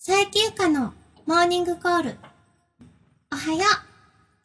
[0.00, 0.94] 佐伯ゆかの
[1.26, 2.16] モーニングコール。
[3.32, 3.62] おはよう。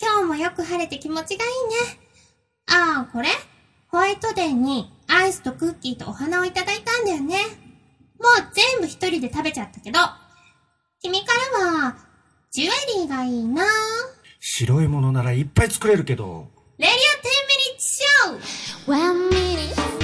[0.02, 1.52] 今日もよく晴れて気持ちがいい
[1.96, 2.00] ね。
[2.72, 3.30] ああ、これ？
[3.88, 7.36] ホワイトデーにアイスとクッキーとお花をいただいたんだよね。
[8.20, 10.00] もう全部一人で食べちゃったけど。
[11.04, 11.28] 君か
[11.62, 11.98] らは、
[12.50, 13.64] ジュエリーがいいな
[14.40, 16.48] 白いものならいっぱい作れるけど。
[16.80, 16.98] レディオ10
[17.48, 20.03] ミニッツショー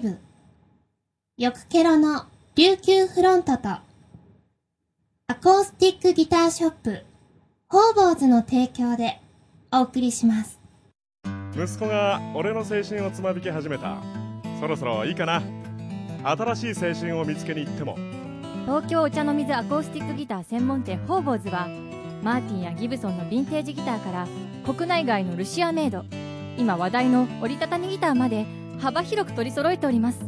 [0.02, 0.16] 5、
[1.38, 2.26] よくケロの
[2.56, 3.82] 琉球フロントと、ア
[5.42, 7.04] コースティックギターショップ、
[7.68, 9.20] ホーボーズの提供で
[9.72, 10.58] お送りします。
[11.54, 13.98] 息子が俺の青春をつまびき始めた。
[14.60, 15.42] そろそろいいかな。
[16.24, 17.96] 新しい青春を見つけに行っても。
[18.66, 21.68] 東京お茶の水アコースティックギター専門店ホーボーズは
[22.22, 24.26] マーティンやギブソンのヴィンテージギターから
[24.64, 26.06] 国内外のルシアメイド
[26.56, 28.46] 今話題の折りたたみギターまで
[28.84, 30.20] 幅広く取り揃えております。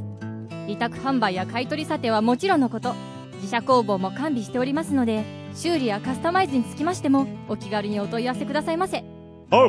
[0.67, 2.95] 委託販売や買い取り査定はもちろんのこと。
[3.35, 9.05] 自社工房も完備しておりますので修理やカスタマイズにつきましてもお気軽にお問い合わせくださいませ。
[9.51, 9.69] ハー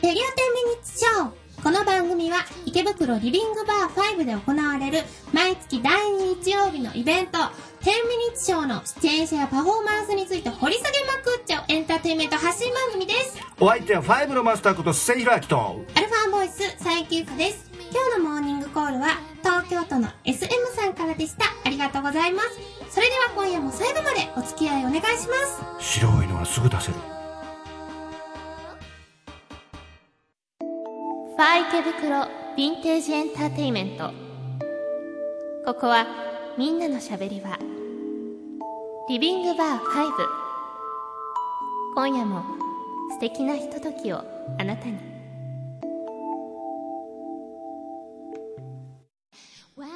[0.00, 1.30] ディオ10ミニッツショー。
[1.62, 5.04] この番組は池袋リビングバー5で行われる
[5.34, 13.38] 毎月第2日曜日のイベント10ミニッツショーの出演者やパフォーマンスについて掘り下げまくっちゃうエンターテインメント発信番組です。
[13.60, 15.84] お相手はファイブのマスターこと末広明と。
[15.94, 17.70] アルファボイス佐伯ゆかです。
[17.92, 21.44] 今日のモーニングコールは東京都の SM さんからでした。
[21.64, 22.58] ありがとうございます。
[22.90, 25.34] それでは今夜も最後までお付き合いお願いしま
[25.78, 25.86] す。
[25.94, 26.94] 白いのはすぐ出せる。
[30.58, 34.10] ファー池袋ヴィンテージエンターテイメント
[35.64, 36.04] ここは
[36.58, 37.56] みんなのしゃべり場
[39.08, 40.49] リビングバー5
[41.92, 42.44] 今夜も
[43.10, 44.24] 素敵なひとときを
[44.58, 44.96] あなたに
[49.76, 49.86] は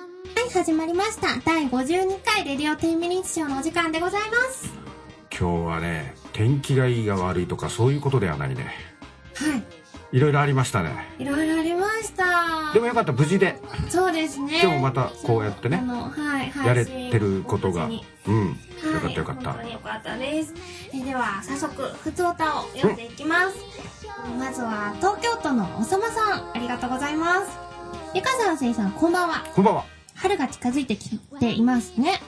[0.47, 1.41] い、始まりました。
[1.45, 4.73] 第52回レディオ10ミニッツショーのお時間でございます。
[5.31, 8.75] 今日はね、天気がいいが悪いとかそういうことではないね。
[9.35, 9.84] はい
[10.21, 10.91] ろいろありましたね。
[11.19, 11.23] い。
[11.23, 12.73] いろいろありました。
[12.73, 13.61] でもよかった、無事で。
[13.89, 14.61] そうですね。
[14.63, 16.67] 今日もまたこうやってねはい、はい。
[16.67, 17.85] やれてることが。
[17.85, 17.91] うん。
[17.91, 18.55] はい
[18.85, 19.67] よかったよかった本当。
[19.67, 20.55] によかったです。
[20.93, 23.57] えーでは、早速、ふつおたを読んでいきます。
[24.39, 27.59] まずは、東京都のおさまさん、ありがとうございます。
[28.15, 29.45] ゆかさん、せいさん、こんばんは。
[29.55, 29.85] こんばんは。
[30.15, 32.21] 春が近づいてきていますね。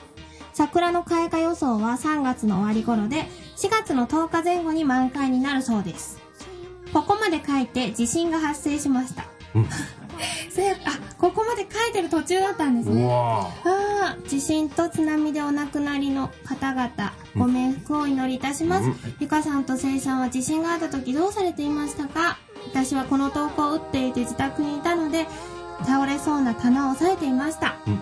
[0.53, 3.27] 桜の開花予想は3月の終わり頃で、
[3.57, 6.26] 4月の10日前後に満開になるそうです。
[6.97, 9.25] ここまで書いて地震が発生しました。
[9.53, 9.69] うん
[10.49, 10.75] それあ、
[11.19, 13.07] ここまで書いてる途中だったんですね。
[13.07, 18.85] ああ、地震と津波でお亡くなりの方々、ご冥福をお祈りいたします。
[18.85, 22.39] うんゆかさんとせいさんは地震があった時どうされていましたか？
[22.65, 25.27] 私はこの投稿を打っていて自宅にいたので、
[25.85, 27.75] 倒れそうな棚を押さえていました。
[27.85, 27.99] うんうん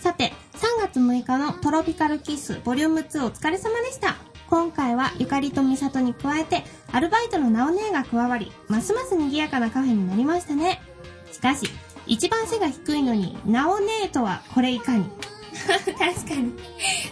[0.00, 4.16] さて、3月6日のトロピカルキッスボリューム2お疲れ様でした。
[4.50, 10.82] 今回はゆかりとみさとに加えて、アルバイトのなお姉が加わり、ますます賑やかなカフェになりましたね。
[11.30, 11.68] しかし、
[12.08, 15.04] 一番背が低いのに、なお姉とはこれいかに。
[15.96, 16.52] 確かに。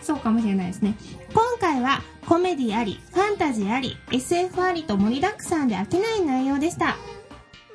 [0.03, 0.97] そうかもしれないですね。
[1.33, 6.97] 今回はコメディあり、ファンタジーあり、SF ありと盛りだくさんで飽きない内容でした。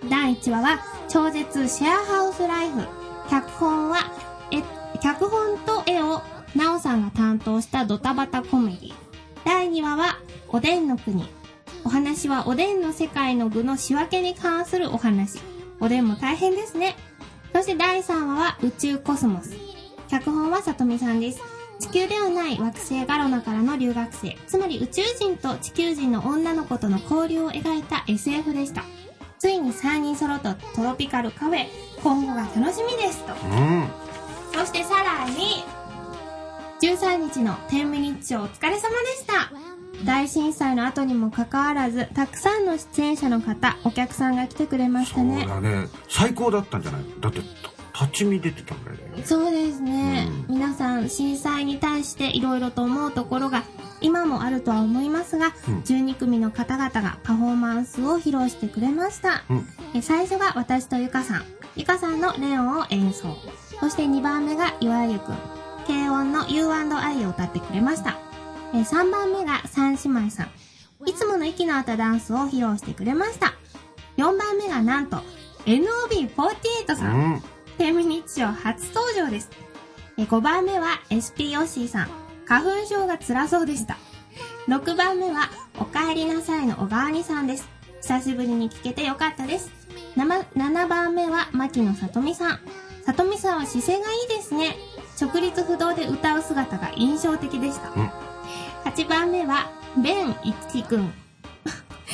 [0.09, 2.81] 第1話は超絶シェアハウスライフ。
[3.29, 4.11] 脚本は、
[4.51, 4.61] え、
[4.99, 6.21] 脚本と絵を
[6.53, 9.02] なおさんが担当したドタバタコメディ。
[9.45, 11.27] 第2話はおでんの国。
[11.85, 15.39] お話はおでんの世界の具の仕分けに関するお話。
[15.79, 16.95] おでんも大変ですね。
[17.53, 19.51] そして第3話は宇宙コスモス。
[20.09, 21.41] 脚本はさとみさんです。
[21.79, 28.83] 地球ではない惑星ガロナからの留学生、つまり宇宙人と地球人の女の子との交流を描いた SF でした。
[29.39, 31.65] ついに3人揃ったトロピカルカフェ、
[32.01, 33.33] 今後が楽しみですと。
[33.33, 33.87] うん。
[34.53, 35.65] そしてさらに、
[36.83, 39.53] 13日の10ミニッツショーお疲れ様でした。
[40.03, 45.45] 大震災の後にもかかわらず、たくさんの出演者の方、お客さんが来てくれましそうたね。
[45.47, 45.87] だね。
[46.09, 49.23] 最高だったんじゃないだって、立ち見出てたぐらいだよね。
[49.23, 53.63] そうですね、うん皆さん震災に対していろいろと思うところが
[54.01, 60.01] 今もあるとは思いますが、うん12組の方々がパフォーマンスを披露してくれました、うん。
[60.01, 61.45] 最初が私とゆかさん
[61.77, 63.37] ゆかさんのレオンを演奏。
[63.79, 65.62] そして2番目が岩井ゆくん。
[65.83, 68.17] 軽音の U&I を歌ってくれました。
[68.73, 70.51] えー3番目が三姉妹さん。
[71.05, 73.53] いつもの息の合ったダンスを披露してくれました。
[74.17, 75.17] 4番目がなんと
[75.65, 77.15] NOB48 さん。
[77.15, 77.39] うん
[77.75, 79.49] フェミニッチショー初登場です。
[80.17, 82.07] え5番目は SP ヨッシーさん。
[82.45, 83.97] 花粉症が辛そうでした。
[84.67, 87.67] 6番目は、お帰りなさいの小川にさんです。
[88.01, 89.71] 久しぶりに聞けてよかったです。
[90.15, 92.59] 7, 7番目は、牧野さとみさん。
[93.05, 94.75] さとみさんは姿勢がいいですね。
[95.19, 97.89] 直立不動で歌う姿が印象的でした。
[97.89, 98.09] うん
[98.85, 101.13] 8番目は、ベンいつきくん。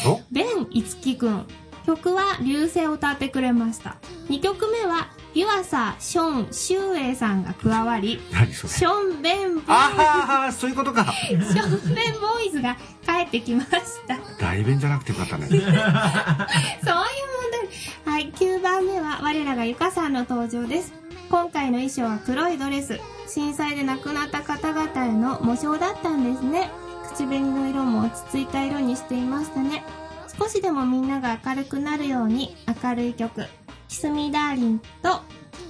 [0.06, 0.22] お？
[0.32, 1.48] ベンいつきくん。
[1.86, 3.98] 曲は流星を歌ってくれました。
[4.30, 8.22] 2曲目は、湯浅、ション、シュウエイさんが加わり、
[8.54, 12.76] ションベンボーイああそういうことか ションベンボーイズが
[13.06, 13.70] 帰ってきまし
[14.08, 14.18] た。
[14.40, 15.82] 代弁じゃなくてよかったね そういう問
[18.06, 18.14] 題。
[18.14, 20.94] はい、9番目は我らがゆかさんの登場です。
[21.30, 23.00] 今回の衣装は黒いドレス。
[23.28, 26.72] 震災で亡くなった方々への模章だったんですね。
[27.14, 29.84] 口紅の色も落ち着いた色にしていましたね。
[30.40, 33.46] 少しでもみんなが明るくなるように明るい曲。
[33.88, 35.22] キスミーダーリンと、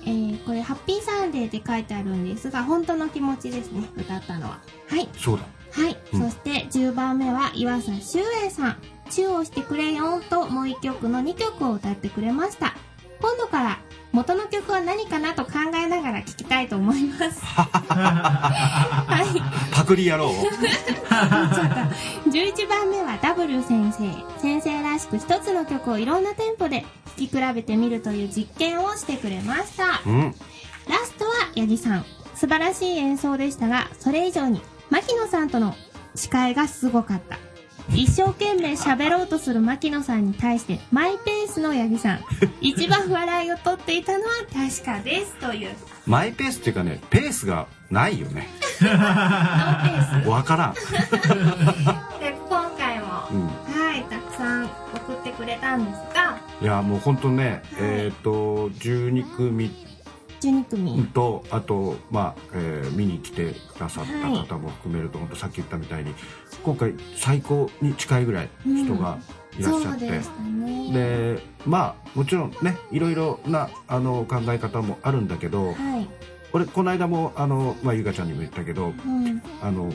[0.06, 4.60] えー、これハッピーサンデーって書いてあるんですが、本当の気持ちですね、歌ったのは。
[4.88, 5.10] はい。
[5.18, 8.78] そうだはい、うんそして10番目は岩佐修英さん
[9.10, 12.76] 「チューをしてくれよ」ともう1曲の2曲を歌ってくれました
[13.22, 13.80] 今度から
[14.12, 17.40] 元の曲は何かなと考えながら聴きたいと思います。
[17.46, 20.32] は いパクリ野郎。
[22.26, 24.40] 11番目は W 先生。
[24.42, 26.86] 先生らしく一つの曲をいろんなテンポで
[27.18, 30.02] 聴き比べてみるという実験をしてくれました。
[30.06, 30.36] うん。
[30.88, 32.06] ラストは八木さん。
[32.36, 35.76] 素晴らしい演奏でしたが、それ以上に、牧野さんとの
[36.16, 37.38] 司会がすごかった。
[37.94, 42.20] 一生懸命喋ろうとする牧野さんに対して、マイペースの八木さん。
[42.62, 45.36] 一番笑いを取っていたのは確かです。
[45.40, 45.70] という。
[46.06, 48.48] マイペースっていうかねペースがないよね
[48.82, 50.92] ノーペーわからんス。
[52.20, 59.72] で、今回も、うんはい、たくさん送ってくれたんですが、いやもう本当ね、えっ、と12組
[60.42, 61.08] 12組。
[61.08, 66.14] とあとまあ、えー見に来てくださった方も含めると、本当さっき言ったみたいに
[66.64, 69.20] 今回最高に近いぐらい人が
[69.58, 70.94] いらっしゃって、そうでしたね。
[70.94, 76.08] でまあもちろんねいろいろなあの考え方もあるんだけどはい。
[76.52, 79.42] 俺この間もあの、まあ、ゆかちゃんにも言ったけどうん。
[79.62, 79.92] あの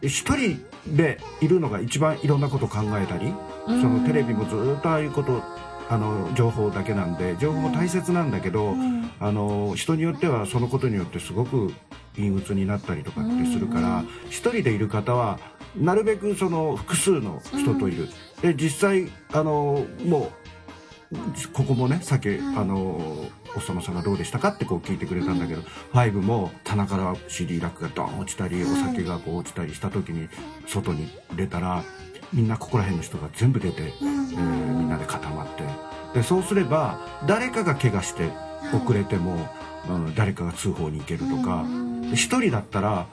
[0.00, 3.32] 一人でいるのが一番いろんなこと考えたり
[3.66, 5.40] そのテレビもずっとああいうこと
[5.92, 9.10] あの情報だけなんで情報も大切なんだけど、うん。
[9.20, 11.72] あの人によってはそのことによってすごく
[12.16, 14.08] 陰鬱になったりとかってするから、うん。
[14.30, 15.38] 一人でいる方は
[15.76, 18.08] なるべくその複数の人といる、
[18.40, 20.32] で実際あのも
[21.12, 21.18] う
[21.52, 22.38] ここもねさっき、はい。
[22.38, 25.60] あのおっさまさんがどうでしたかってこう聞いてくれたんだけど、
[25.92, 28.72] 5も棚から CD ラックがドン落ちたり、はい。
[28.72, 30.30] お酒がこう落ちたりした時に
[30.66, 31.06] 外に
[31.36, 31.84] 出たら
[32.32, 33.88] みんなここら辺の人が全部出て、うん。
[33.88, 35.64] えーみんなで固まって。
[36.14, 38.30] でそうすれば誰かが怪我して
[38.74, 39.48] 遅れても、
[39.88, 41.64] うん誰かが通報に行けるとか。
[42.14, 43.06] 一人だったら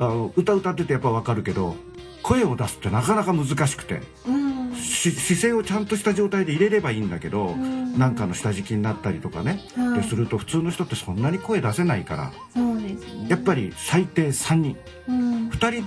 [0.00, 1.76] あの歌歌っててやっぱ分かるけど
[2.22, 4.00] 声を出すってなかなか難しくて。
[4.26, 4.54] うん。
[4.74, 7.98] し視線をちゃんとした状態で入れればいいんだけど、うん。
[7.98, 12.60] なんかの下敷きになったりとかね、はいですると普通の人ってそんなに声出せないから。
[12.62, 12.96] ね。
[13.28, 14.76] やっぱり最低3人。
[15.08, 15.48] うん。
[15.50, 15.84] 2人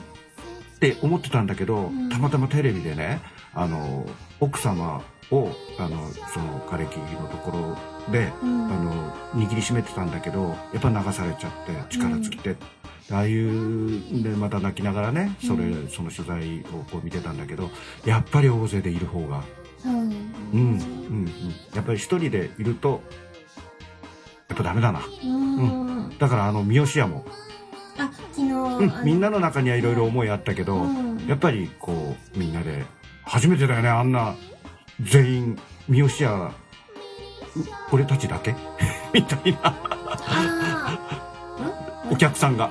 [0.77, 2.09] って思ってたんだけど、ん。
[2.09, 3.19] たまたまテレビでね
[3.53, 4.07] あの
[4.39, 8.65] 奥様をあのその枯れ木のところで、うん。
[8.71, 12.55] あの握りしめてたんだけどやっぱ流されちゃって力尽きて、
[13.11, 17.69] ああいうでまた泣きながらねそれ、その取材をこう見てたんだけど
[18.05, 19.43] やっぱり大勢でいる方が、
[19.79, 19.93] そう。
[19.93, 19.97] ん
[20.53, 20.79] うん
[21.09, 21.25] うん、
[21.73, 23.01] やっぱり一人でいると
[24.49, 25.01] やっぱダメだな。
[25.23, 26.17] うん。
[26.17, 27.25] だからあの三好屋も、
[29.03, 31.25] みんなの中にはいろいろ思いあったけど、うん。
[31.27, 32.85] やっぱりこうみんなで
[33.23, 34.35] 初めてだよねあんな
[35.01, 36.51] 全員三好屋う
[37.91, 38.55] 俺たちだけ？
[39.13, 39.59] みたいな。
[39.63, 40.99] あ
[42.11, 42.69] お客さんが。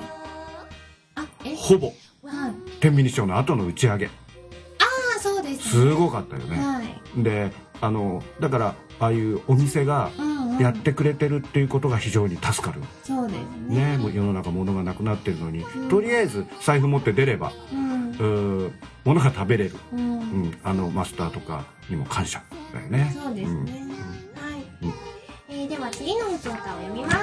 [1.56, 1.88] ほぼ。
[2.24, 2.54] はい。
[2.80, 4.06] 天秤賞の後の打ち上げ。
[4.06, 4.08] あ
[5.16, 7.22] あ、そうですすごかったよね、はい。
[7.22, 10.45] であのだからああいうお店がうんうん。
[10.60, 13.92] やってくれてるっていうことが非常に助かる、そうですね。
[13.92, 18.72] ねもう世の中物がなくなってるのに、んとりあえず財布持って出ればうん。
[19.04, 19.96] 物が食べれる、う。
[19.96, 20.16] うん
[20.50, 23.60] ん、あのマスターとかにも感謝だよねそうですね。
[23.60, 24.76] んはい。
[24.82, 24.92] うん
[25.48, 27.16] えー、では次の歌を読みます。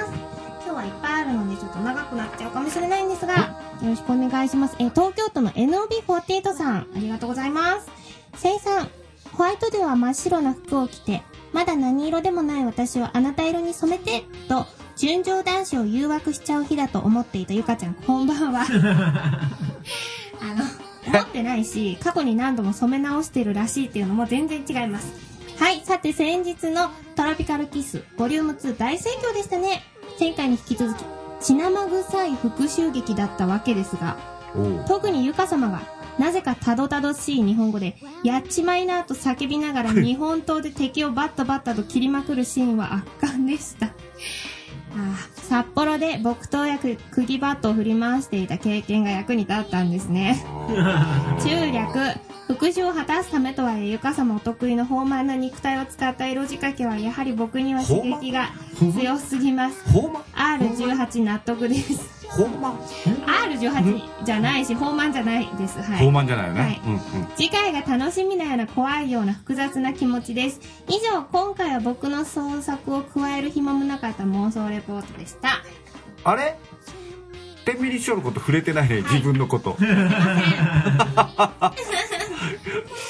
[0.64, 3.34] 今日はいっぱいあるのでちょっと長くなっちゃうかもしれないんですが、
[3.82, 4.76] よろしくお願いします。
[4.78, 7.90] えー、東京都の NOB48 さん、ありがとうございます。
[8.36, 8.88] せいさん、
[9.32, 11.22] ホワイトデーは真っ白な服を着て、
[11.54, 18.62] まだ何色でもない私をあなた色に染めて、と、純情男子を誘惑しちゃう日だと思っていたゆかちゃん、こんばんは。
[20.42, 20.64] あの、
[21.06, 25.12] 思ってないし、過去に何度も染め直してるらしいっていうのも全然違います。
[25.56, 29.84] はい、さて先日のトロピカルキス、ボリューム2大盛況でしたね。
[30.18, 31.04] 前回に引き続き、
[31.40, 34.16] 血生臭い復讐劇だったわけですが、
[34.88, 35.82] 特にゆか様が、
[36.18, 43.86] なぜかたどたどしい日本語で、やっちまいなと叫びながら日本刀で敵をバッタバッタと切りまくるシーンは 圧巻でした。
[43.86, 43.90] あ
[44.96, 50.44] あ札幌で木刀やく釘バットを振り回していた経験が役に立ったんですね。
[51.42, 58.50] 中略、復讐を果たすためとはいえ、ゆか様お得意の豊満な肉体を使った色仕掛けはやはり僕には刺激が
[58.94, 59.90] 強すぎます。
[59.90, 62.28] ほんま R18 納得です。
[62.28, 62.78] ほんま
[63.26, 65.78] R18 じゃないし、豊満じゃないです。
[65.78, 65.92] はい。
[65.92, 67.00] 豊満じゃないよね、はいうんうん
[67.36, 70.60] 次回が楽しみなような怖いような複雑な気持ちです。
[70.88, 75.62] 以上、今回は僕の創作を加える暇もなかった妄想レポートでした。
[76.24, 76.58] あれ？
[77.64, 79.74] 天秤師匠のこと触れてないね、自分のこと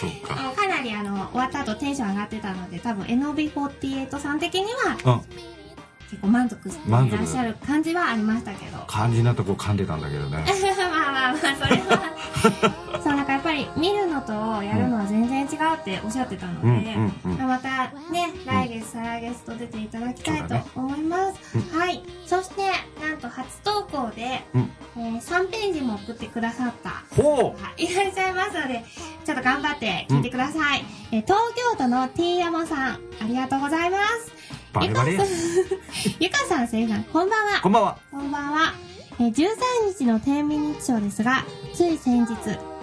[0.01, 0.35] そうか。
[0.55, 4.65] かなりあの、終わった後テンション上がってたので、多分 NOB48 さん的に
[5.05, 5.23] はうん
[6.11, 8.79] 結構満足していらっしゃる感じはありましたけど。
[8.89, 10.45] 肝心なとこ噛んでたんだけどね
[10.79, 12.03] まあまあまあ、それは。
[13.03, 14.33] そう、なんかやっぱり見るのと
[14.63, 21.77] やるのは全然違うっておっしゃってたので、うんうんうんまたね、来月、再来月と出ていただきたいと思います。
[21.77, 22.03] はい。
[22.27, 22.63] そして、
[23.03, 28.85] なんと初投稿で、うんえー3ページも送ってくださったほはいいらっしゃいますので、
[29.25, 30.85] ちょっと頑張って聞いてください。
[31.13, 34.33] えー東京都の T 山さん、ありがとうございます。
[34.75, 37.61] うバレバレやゆかさん、 ゆかさん、せいさん、こんばんは。
[37.63, 38.75] こんばんはこんばんは。
[39.21, 42.33] えー13日の天秤日賞ですが、つい先日、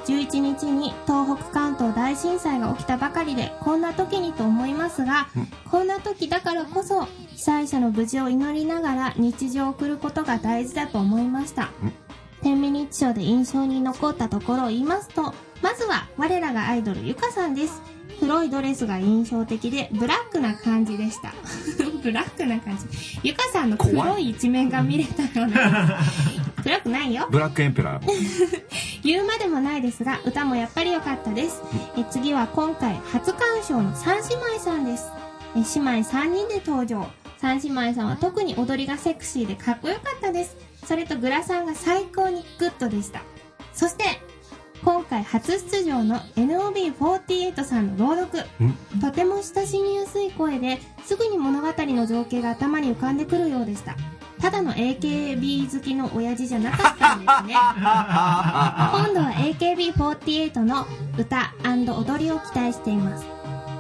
[0.06, 5.28] 11日に東北関東大震災が起きたばかりで、こんな時にと思いますが、
[5.70, 11.70] こんな時だからこそ、被災者の無事を祈りながら日常を送ることが大事だと思いました。
[12.42, 17.82] 天秤日賞で印象に残ったところを言いますと、まずは我らがアイドルゆかさんです。
[18.22, 21.34] 黒いドレスが印象的で、ブラックな感じでした。
[22.04, 23.20] ブラックな感じ。
[23.24, 26.00] ゆかさんの黒い一面が見れたような。
[26.62, 27.28] 暗くないよ。
[27.32, 28.62] ブラックエンペラー
[29.04, 31.64] 言うまでもないですが、歌もやっぱり良かったです。
[31.98, 35.10] え次は今回初鑑賞の三姉妹さんです。
[35.56, 37.10] え姉妹三人で登場。
[37.40, 40.56] 三姉妹さんは特に踊りがセクシーでかっこよかったです。
[40.86, 43.24] それとグラさんが最高にグッドでした。
[43.74, 44.22] そして、
[44.84, 48.44] 今回初出場の NOB48 さんの朗読。
[48.64, 53.96] んとても親しみやすい声ですぐに物語の情景が頭に浮かんでくるようでした。
[54.42, 57.54] ただの AKB 好きの親父じゃなかったんですね。
[57.54, 63.26] 今度は AKB48 の歌踊りを期待しています。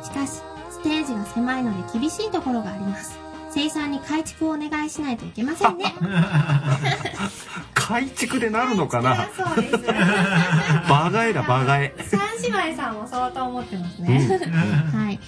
[0.03, 3.17] しかし、ステージが狭いので厳しいところがあります。
[3.49, 5.95] 生産に改築をお願いしないといけませんね。
[7.91, 9.27] 改築でなるのかな？
[9.35, 9.77] そうです。
[10.89, 14.39] バガエだバガエ三姉妹さんも相当思ってますね。
[14.93, 15.19] はい。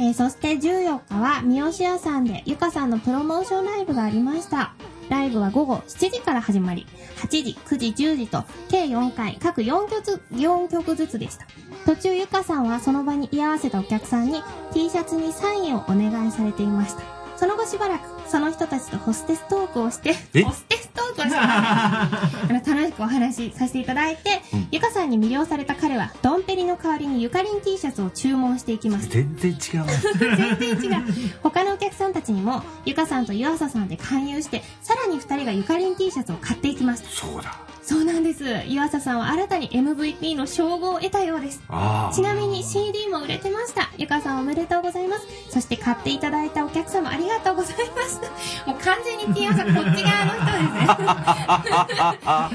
[0.00, 4.72] えーそして14日は三好屋さんでゆかさんのプロモーションライブがありました。
[5.08, 11.46] ライブは午後7時から始まり、8時、9時、10時と計4回、各4曲ず ,4 曲ずつでした。
[11.86, 14.42] 途中ゆかさんはその場に居合わせたお客さんに
[14.74, 17.02] T シャツにサインをお願いされていました。
[17.36, 20.42] その後しばらくその人たちとホステストークをして、え？
[20.42, 29.14] ホステストークをして、 あの楽しくお話しさせていただいて、うんゆかさんに魅了された彼はドンペリの代わりにゆかりん T シャツを注文していきました。
[29.14, 29.86] 全然違うわ
[30.58, 31.04] 全然違う。
[31.42, 37.08] 他のお客さんたちにも、ゆかさんと湯浅さんで勧誘して、さらに二人がゆかりん T シャツを買っていきました。
[37.08, 38.44] そうだそうなんです。
[38.66, 41.62] 湯浅さんは新たに MVP の称号を得たようです。
[41.70, 43.88] あちなみに CD も売れてました。
[43.96, 45.26] ゆかさんおめでとうございます。
[45.48, 48.17] そして買っていただいたお客様ありがとうございました。
[48.66, 51.00] もう完全に T さんこっち側の人です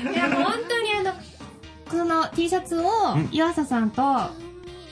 [0.05, 0.13] ね。
[0.13, 1.13] いや、本当にあの、
[1.89, 2.83] この T シャツを
[3.15, 3.29] うん。
[3.31, 4.01] 湯浅さんと、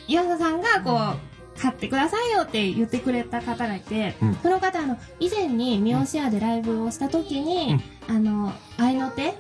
[0.08, 4.36] 湯浅さんがこう、買ってくださいよって言ってくれた方がいて、うん。
[4.42, 9.34] その方あの、以前にミオシアでライブをした時に、あの、合いの手を、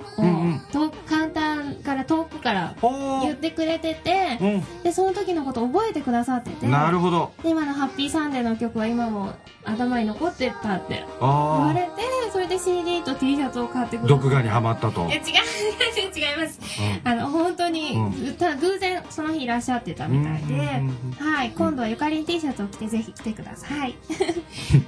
[0.71, 7.31] 遠く簡単から遠くからほ言ってくれてて、うで、その時のこと覚えてくださってて、んなるほど。
[7.43, 9.33] で、今のハッピーサンデーの曲は今も
[9.65, 11.89] 頭に残ってたって言わあれて、
[12.31, 14.15] それで CD と T シャツを買ってくあれた。
[14.15, 15.05] 毒牙にはまったと。
[15.07, 15.23] いや、違う、
[16.15, 16.59] 違います。
[16.59, 17.97] うあの、本当に、
[18.29, 20.81] うた偶然その日いらっしゃってたみたいで、
[21.19, 23.95] はい、今度はゆかりん T シャツを着てぜひ来てください。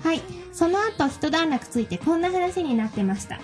[0.03, 0.21] はい、
[0.53, 3.39] その後一段落ついてこんな話になってました。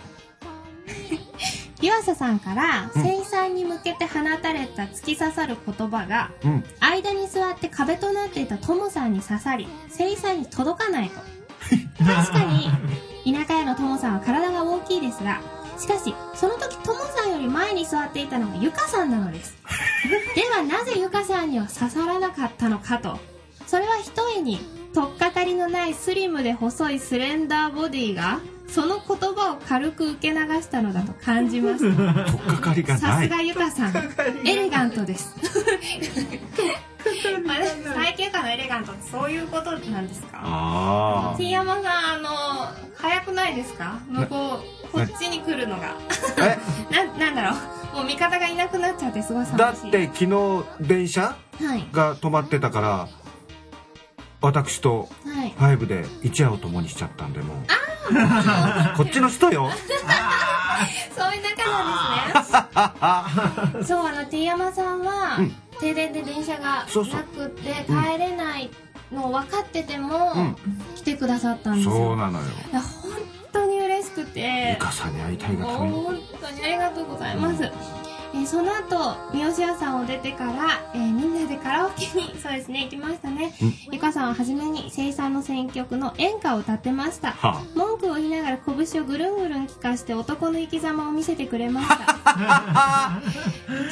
[1.81, 11.19] 湯浅さんから、うんに向けて放たれた突き刺さる言葉が、うん間に座って壁となっていたトモさんに刺さり、生産に届かないと。
[12.03, 12.69] 確かに、
[13.33, 15.41] 田舎屋のトモさんは体が大きいですが、
[15.77, 19.57] しかし、その時トモさんより前に座っていたのがゆかさんなのです。
[20.35, 23.19] ではなぜゆかさんには刺さらなかったのかと。
[23.65, 24.59] それは一重に、
[24.93, 28.39] とっかかりのないスリムで細いスレンダーボディが、
[28.71, 31.79] その言葉を軽く受け流したのだと感じます。
[31.91, 33.93] 取っかかりがないさすがゆかさん。
[34.45, 35.35] エレガントです。
[37.49, 40.39] あれ最近からのエレガントってそういうことなんですか？
[40.43, 42.29] あ T 山さん、あの、
[42.97, 43.99] 早くないですか？
[44.09, 45.95] 向こう、こっちに来るのが。
[46.91, 47.55] な、なんだろ
[47.93, 47.97] う。
[47.97, 49.61] もう味方がいなくなっちゃってすごい寂しい。
[49.61, 51.87] だって昨日電車はい。
[51.91, 53.07] が止まってたから
[54.41, 55.53] 私とはい。
[55.57, 57.57] ファイブで一夜を共にしちゃったんでもう
[58.97, 59.69] こっちの人よ。
[61.17, 63.83] そういう仲なんですね。
[63.85, 65.55] そう、あの、T 山さんは、うん。
[65.79, 68.03] 停電で電車がなくってうん。
[68.03, 68.69] 帰れない
[69.11, 70.55] の分かってても、うん。
[70.95, 71.91] 来てくださったんですよ。
[71.93, 72.45] そうなのよ。
[72.71, 73.11] 本
[73.51, 74.77] 当に嬉しくて。
[74.79, 75.93] ゆかさんに会いたいがために。
[75.93, 77.71] 本当にありがとうございます、
[78.33, 80.51] えーその後三好屋さんを出てから、
[80.93, 83.53] えーみんなでカラオケに そうですね行きましたね。
[83.61, 83.73] うん。
[83.91, 87.31] ゆかさんは初めに生産の選曲の演歌を歌ってました。
[87.31, 91.95] は文句を言いながら拳をぐるんぐるん聞かして男の生き様を見せてくれました。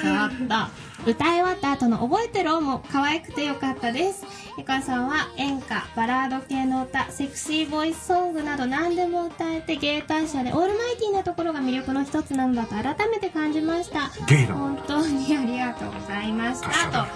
[0.01, 4.25] ちょっと歌い終わった後の覚えてろも可愛くてよかったです。
[4.57, 14.09] ゆかさんは演歌バラード系の歌セクシーボイスソングなど何でも歌えて芸達者でオールマイティーなところが魅力の一つなんだと改めて感じました。
[14.25, 16.69] ゲイだ本当にありがとうございました。
[17.05, 17.07] と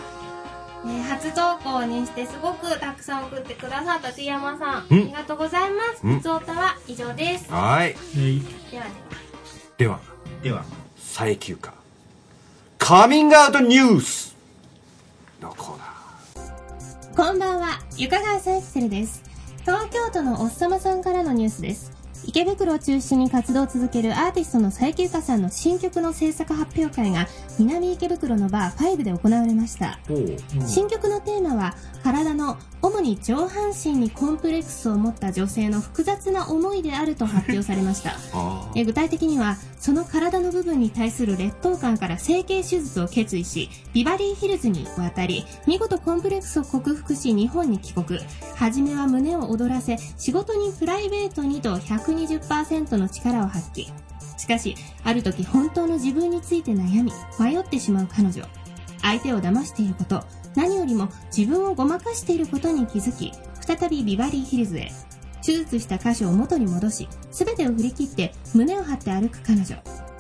[0.85, 5.07] えー初投稿にしてすごくたくさん送ってくださった T 山さん、あうん。
[5.07, 6.01] りがとうございます。
[6.03, 6.17] うん。
[6.19, 7.51] ふつおたは以上です。
[7.51, 7.95] はい。
[8.71, 8.85] では
[9.77, 10.00] では。
[10.43, 10.63] では。
[10.97, 11.73] 佐伯ゆか
[12.83, 14.35] カミングアウトニュース
[15.39, 19.21] のコーナーこんばんは、ゆかがわさゆきせるです。
[19.61, 21.91] 東京都のおっさまさんからのニュースです。
[22.25, 27.27] 池袋を中心に活動を続けるアーティストの佐伯ゆかさんの新曲の制作発表会が
[27.59, 30.00] 南池袋のバー5で行われました。
[30.65, 38.15] 新曲のテーマは体の主に上半身にコンプレックスを持った女性の複雑な思いであると発表されました。
[38.33, 48.20] あえ具体的にはその体の部分に対する劣等感から整形手術を決意しビバリーヒルズに渡り見事コンプレックスを克服し日本に帰国。
[48.55, 53.87] 初めは胸を躍らせ仕事にプライベートにと120%の力を発揮。
[54.37, 58.44] しかしある時本当の自分について悩み迷ってしまう彼女。
[59.01, 60.24] 相手を騙していること
[60.55, 64.92] 何よりも自分をごまかしていることに気づき再びビバリーヒルズへ
[65.44, 69.75] 手術した箇所を元に戻し全てを振り切って胸を張って歩く彼女。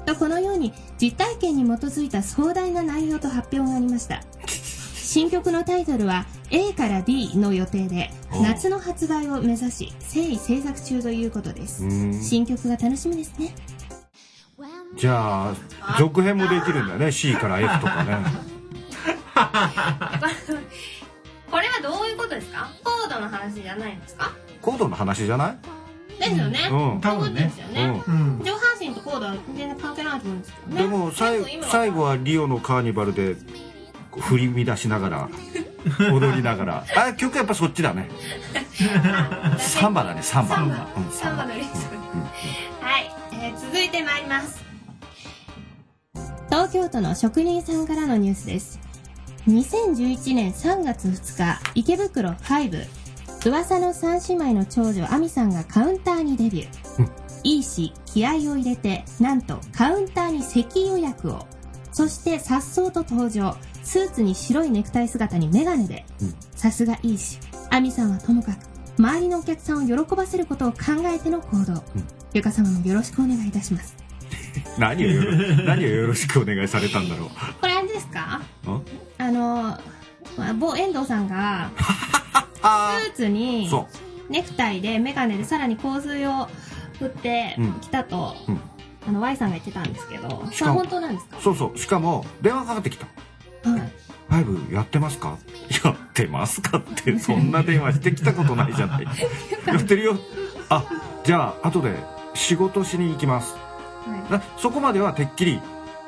[0.05, 4.23] とこのように実体験に基づいた壮大な内容と発表がありました。
[4.47, 8.41] 新曲のタイトルは A から D の予定でお。
[8.41, 11.83] 夏の発売を目指し誠意制作中ということです。
[12.23, 13.53] 新曲が楽しみですね。
[14.97, 15.55] じゃあ
[15.99, 17.11] 続編もできるんだね。
[17.11, 18.17] C から F とかね
[21.51, 22.69] これはどういうことですか？
[22.83, 24.31] コードの話じゃないんですか？
[24.61, 25.57] コードの話じゃない？
[26.19, 27.01] ですよね、うん。
[27.01, 28.01] そういうことですよね、
[28.43, 30.81] 上半身とコードは全然関係ないと思うんですけどね。
[30.83, 33.35] でも最後今最後はリオのカーニバルで
[34.19, 35.29] 振り乱しながら
[36.13, 36.85] 踊りながら。
[36.95, 38.09] あ曲やっぱそっちだね。
[39.57, 40.55] サンバだねサンバ。
[40.55, 40.87] サンバ。
[40.95, 41.45] うんサンバ。
[41.45, 41.73] のリズム
[42.81, 44.61] はい、えー続いてまいります。
[46.49, 48.79] 東京都の職人さんからのニュースです
[49.47, 52.87] 2011年3月2日池袋5
[53.45, 57.09] 噂の三姉妹の長女亜美さんがカウンターにデビュー、
[57.43, 61.47] いいし気合を入れてなんとカウンターに席予約を。
[61.93, 66.05] そして颯爽と登場スーツに白いネクタイ姿にメガネで。
[66.21, 66.35] うん。
[66.55, 67.39] さすがいいし
[67.71, 68.59] 亜美さんはともかく
[68.99, 71.81] 周りのお客さんを喜ばせることを考えての行動、うん。
[72.33, 74.00] ゆか様もよろしくお願いいたします
[74.77, 77.29] 何をよろ何をよろしくお願いされたんだろう。
[77.59, 78.41] これあれですか？
[78.67, 78.81] ん？
[79.17, 79.79] あの
[80.37, 81.69] まあ某遠藤さんが
[82.61, 83.87] あ スーツにそ
[84.29, 86.47] ネクタイでメガネでさらに香水を
[86.99, 87.73] 振ってうん。
[87.81, 88.59] 来たと、うん。
[89.07, 91.37] あの Y さんが言ってたんですけどそれは本当なんですか？
[91.37, 91.77] うそうそう。
[91.77, 93.07] しかも電話かかってきた。
[93.69, 93.81] はい
[94.29, 95.37] 「ファイブやってますか?」
[95.83, 96.77] 「やってますか?
[96.79, 99.05] 」ってそんな電話してきたことないじゃない。
[99.67, 100.17] やってるよ。
[100.69, 100.83] あ
[101.25, 101.95] じゃあ後で
[102.33, 103.55] 仕事しに行きます
[104.05, 104.31] はい。
[104.31, 105.59] なそこまではてっきり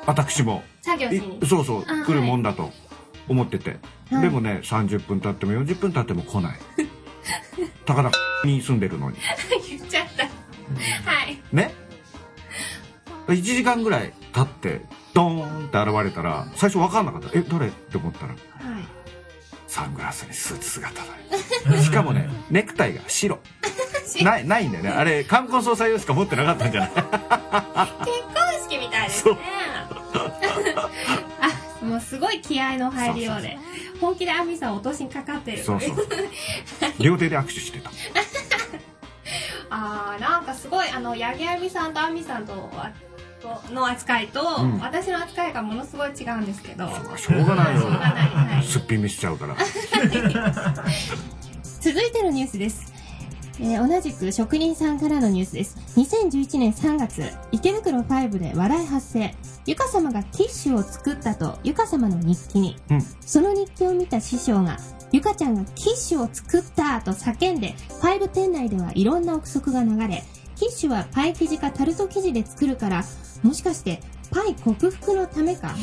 [0.06, 0.62] 私も。
[0.82, 1.08] い作業
[1.46, 2.70] そうそうあ来るもんだと
[3.28, 3.78] 思ってて、
[4.10, 4.22] はい。
[4.22, 6.58] でもね30分経っても40分経っても来ない。
[7.86, 8.10] 高田
[8.46, 9.16] に住んでるのに。
[9.68, 10.24] 言っちゃった。
[10.24, 10.30] は
[11.24, 11.38] い。
[11.52, 11.72] ね
[13.28, 14.80] ？1時間ぐらい立って
[15.14, 17.38] ドーンって現れたら最初分かんなかった。
[17.38, 17.68] え誰？
[17.68, 18.38] って思ったらはい。
[19.66, 21.82] サングラスにスーツ姿だよ。
[21.82, 23.38] しかもね ネクタイが白
[24.22, 24.90] ないないんだよね。
[24.90, 26.90] あれ冠婚葬祭用しか持ってなかったんじゃない？
[26.90, 27.08] 結婚
[28.68, 29.36] 式みたいですね。
[31.40, 33.58] あもうすごい気合の入りようで。
[34.00, 35.96] 本気でアミさん落としにかかってるそうそう。
[36.98, 37.90] 両手で握手してた。
[39.70, 42.70] あーなんかすごいあの八木亜美さんと亜美さんと
[43.72, 44.78] の扱いと、うん。
[44.80, 46.88] 私の扱いがものすごい違うんですけど。
[47.16, 47.82] しょうがないよ。
[48.62, 49.54] すっぴん見しちゃうから。
[51.80, 52.90] 続いてのニュースです、
[53.60, 55.76] えー同じく職人さんからのニュースです。
[55.96, 59.34] 2011年3月池袋5で話題発生。
[59.66, 63.00] ゆか様がティッシュを作ったとゆか様の日記に、うん。
[63.20, 64.76] その日記を見た師匠が
[65.12, 70.24] ゆかちゃんがティッシュを作ったと叫んで5店内ではいろんな憶測が流れ
[70.58, 73.04] ティッシュはパイ生地かタルト生地で作るから
[73.42, 75.74] もしかしてパイ克服のためか？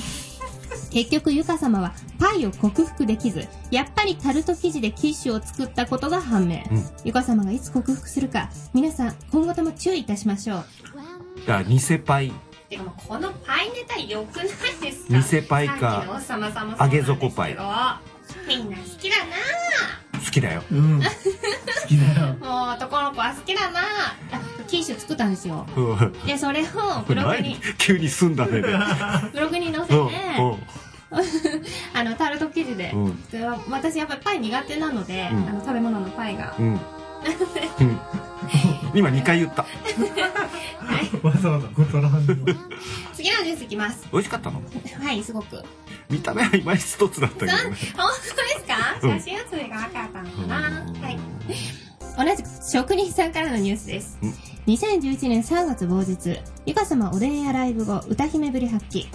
[0.92, 6.84] 結局ゆか様はパイを克服できずやっぱりタルト生地でキッシュを作ったことが判明、うん。
[7.04, 10.66] ゆか様がいつ克服するか皆さん今後とも注意いたしましょう。
[11.48, 12.32] だから偽パイ。
[12.70, 14.48] てかもうこのパイネタ良くない
[14.82, 15.40] ですか？
[15.42, 16.06] 偽パイか。
[16.80, 17.58] 揚げ底パイ。
[18.48, 19.16] みんな好きだ
[20.24, 20.64] 好きだよ。
[20.72, 21.02] うん。
[21.02, 22.34] 好きだよ。
[22.36, 23.80] な もう男の子は好きだな。
[24.31, 24.31] あ
[24.72, 25.66] キッシュ作ったんですよ。
[25.76, 26.14] うん。
[26.26, 26.66] でそれを
[27.06, 27.42] ブログ何？
[27.50, 28.62] に急に澄んだね。
[28.62, 28.68] で
[29.34, 30.08] ブログに載せてうん。
[31.94, 33.22] あのタルト生地で、うん。
[33.30, 35.50] で私やっぱりパイ苦手なので、うん。
[35.50, 36.56] あの食べ物のパイが。
[36.58, 36.66] うん。
[36.66, 36.78] うん。
[36.78, 38.00] うん
[38.94, 39.66] 今2回言った。
[41.22, 42.46] わざわざ断らんでも。
[43.14, 44.08] 次のニュースいきます。
[44.12, 44.62] 美味しかったの？
[45.04, 45.62] はいすごく。
[46.10, 47.58] 見た目はいまいち一つだったけどね。
[47.98, 49.00] 本当ですか？
[49.04, 49.20] うん。
[49.20, 51.02] 写真写りがなかったのかな、うん。
[51.02, 51.20] はい。
[52.18, 54.18] 同じく職人さんからのニュースです。
[54.24, 54.34] うん
[54.68, 59.08] 2011年3月某日ゆか様おでんやライブ後歌姫ぶり発揮。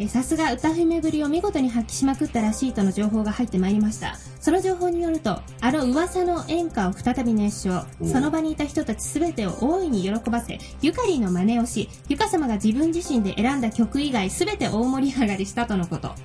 [0.00, 4.14] えさすが歌姫ぶりを見事に発揮しまくったらしいとの情報が入ってまいりました。
[4.38, 7.84] その情報によるとあの噂の演歌を再び熱唱。
[8.00, 16.12] おその場にいた人たち全てを大いに喜ばせゆかりの真似をしゆか様が自分自身で選んだ曲以外全て大盛り上がりしたとのこと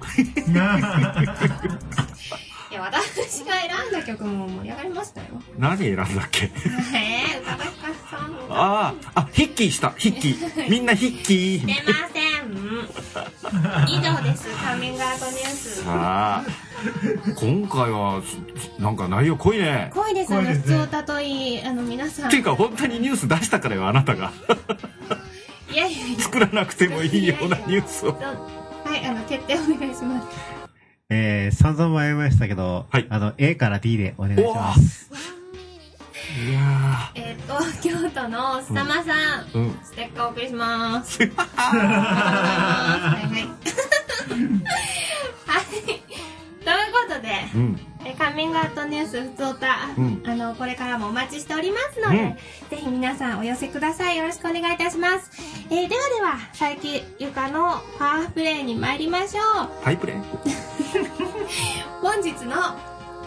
[2.73, 5.27] いや私が選んだ曲も盛り上がりましたよ。
[5.59, 6.45] 何選んだっけ？
[6.45, 9.91] えー、宇多田ヒカルさんのあああヒッキーした。
[9.91, 10.37] ヒッキー。
[10.71, 11.65] みんなヒッキー。
[11.67, 13.89] 出ません。
[13.89, 14.47] 以上です。
[14.65, 15.83] カミングアウトニュース。
[15.83, 16.43] さあ
[17.35, 18.23] 今回は
[18.79, 19.91] なんか内容濃いね。
[19.93, 22.27] 濃いですあの普通歌といいあの皆さん。
[22.27, 24.31] っていうか本当にニュース出したからよあなたが。
[25.71, 26.19] いやいやいや。
[26.21, 28.13] 作らなくてもいいようなニュースを。
[28.13, 30.27] はいあの決定お願いします
[31.15, 33.05] えー、散々迷いましたけど、はい。
[33.09, 35.11] あの、A から D でお願いします。
[36.33, 39.79] いやえっ、と京都のすさまさん、ーうん。
[39.83, 41.21] ステッカーお送りします。
[41.21, 41.43] はいは
[43.27, 43.41] い。
[45.45, 45.65] はい。
[46.63, 47.79] ということでうん。
[48.05, 50.23] えカミングアウトニュースふつおた、うん。
[50.25, 52.33] あのこれからもお待ちしておりますので、うん。
[52.35, 54.17] ぜひ皆さんお寄せください。
[54.17, 55.29] よろしくお願いいたします、
[55.69, 56.87] えーではでは佐伯
[57.19, 59.69] ゆかのパワープレイに参りましょう。
[59.83, 60.15] パイプレ
[62.01, 62.55] 本日の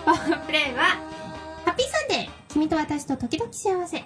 [0.05, 1.01] パワープレイは
[1.65, 2.31] ハッピーサンデー。
[2.49, 4.05] 君と私と時々幸せ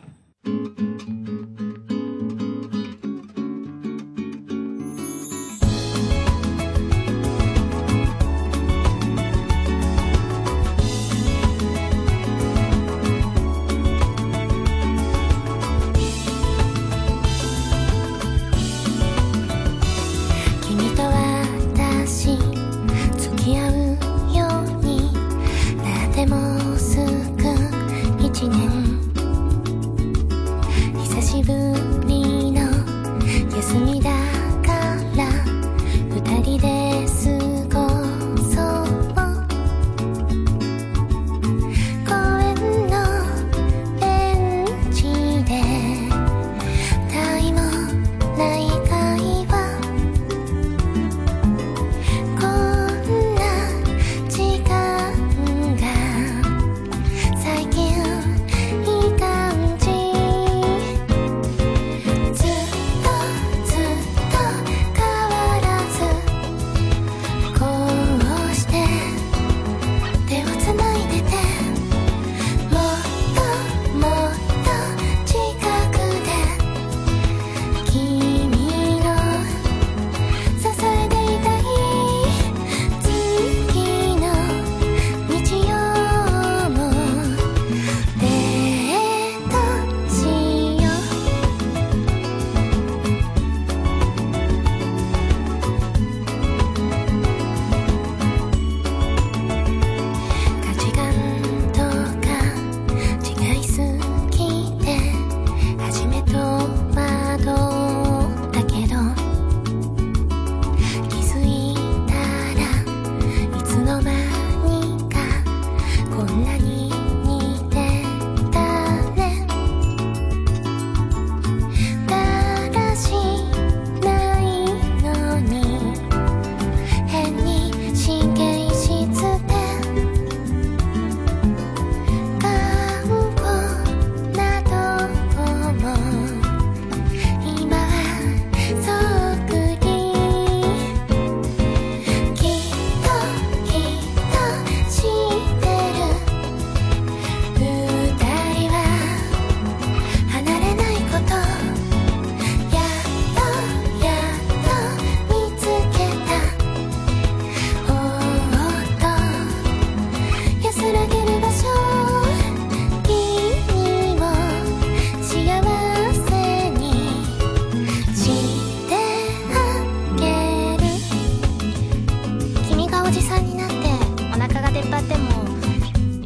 [174.82, 175.04] テパも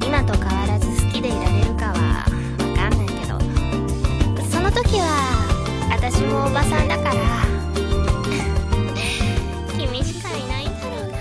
[0.06, 2.24] 今と変わらず好きでいられるかは
[2.56, 3.36] 分かんないけど
[4.48, 5.08] その時は
[5.90, 7.14] 私もおばさんだから
[9.76, 11.18] 君しかいないんだろうな。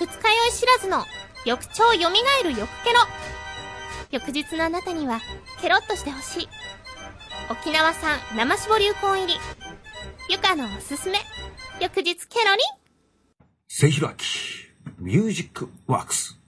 [0.00, 1.04] 二日酔い知らずの
[1.44, 3.00] 翌朝よみがえる翌ケロ
[4.10, 5.20] 翌日のあなたには
[5.62, 6.48] ケロッとしてほしい。
[7.50, 9.59] 沖縄産生搾り流行入り。
[10.30, 11.18] ゆかのおすすめ
[11.80, 14.24] 翌日ケロリンせひろあき、
[15.00, 16.38] ミュージックワークス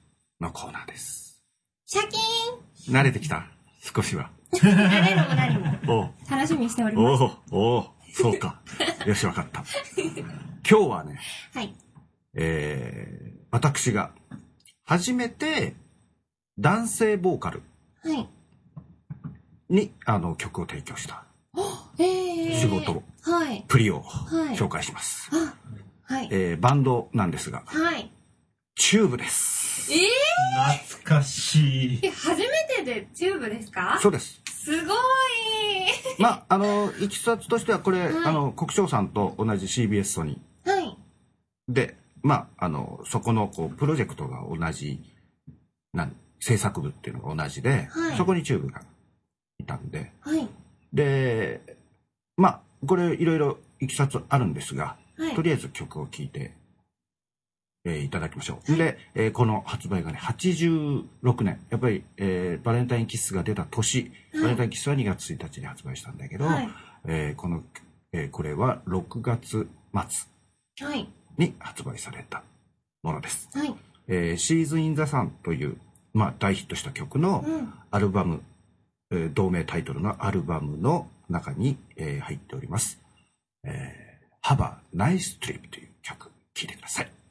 [0.40, 1.42] のコーナーです。
[1.86, 3.44] シャキ慣れてきた？
[3.80, 4.30] 少しは。
[4.52, 7.22] ーン慣れるも何も楽しみにしております。
[7.24, 8.60] おうおうそうか。
[9.04, 9.64] よし、わかった。
[10.70, 11.18] 今日はね、
[11.52, 11.74] はい。
[12.34, 14.12] えー、私が
[14.84, 15.74] 初めて
[16.56, 17.64] 男性ボーカル
[18.04, 18.28] はい。
[19.68, 21.24] にあの曲を提供した
[21.98, 22.60] えー。
[22.60, 23.64] 仕事、はい。
[23.68, 25.30] プリをはい紹介します。
[25.32, 25.54] あ、
[26.12, 26.28] はい。
[26.30, 28.10] えー、バンドなんですが、はい。
[28.74, 29.92] チューブです。
[29.92, 29.96] え
[30.94, 32.00] 懐かしい。
[32.00, 33.98] ー、初めてでチューブですか？
[34.00, 34.40] そうです。
[34.64, 34.96] すごい
[36.18, 40.84] まあ、あの、いきさつとしてはこれ、はいあの、国生さんと同じ CBS ソニはい。
[40.84, 45.00] ーで、まあ、あの、そこの、こう、プロジェクトが同じ、
[45.92, 48.82] なん、制作部っていうのが同じで、はいそこにチューブが
[49.58, 50.48] いたんで、はい。
[50.92, 51.76] で、
[52.36, 55.34] まあ、これいろいろいきさつあるんですが、はい。
[55.34, 56.52] とりあえず曲を聴いて、
[57.84, 58.76] えーいただきましょう。
[58.76, 61.60] で、えーこの発売がね、86年。
[61.70, 66.68] やっぱり、えーバレンタインキッスが出た年、バレンタインキッスは2月1日に発売したんだけど、はい。
[67.06, 67.62] えーこの、
[68.12, 69.68] えーこれは6月
[70.78, 71.08] 末はい。
[71.38, 72.42] に発売された
[73.02, 73.48] ものです。
[73.52, 73.74] はい。
[74.08, 75.76] えー、シーズン・イン・ザ・サンという、
[76.12, 77.72] まあ、大ヒットした曲のうん。
[77.90, 78.42] アルバム、
[79.12, 83.00] え同名タイトルのアルバムの中に、え入っております。
[83.64, 87.21] えー、Have a Nice Trip という曲、聴いてください。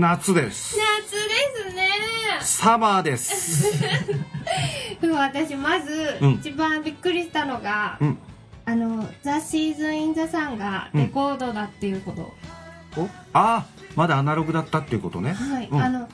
[0.00, 0.78] 夏です。
[0.78, 1.88] 夏ですね。
[2.40, 3.70] サマーです。
[4.98, 8.18] でも私まず、うん一番びっくりしたのが、うん。
[8.64, 12.32] あの、ザ・シーズン・イン・ザ・サンがレコードだっていうこと。
[12.98, 13.04] お？
[13.04, 15.34] ああ、まだアナログだったっていうことね。
[15.34, 16.08] はい、うん、ああの、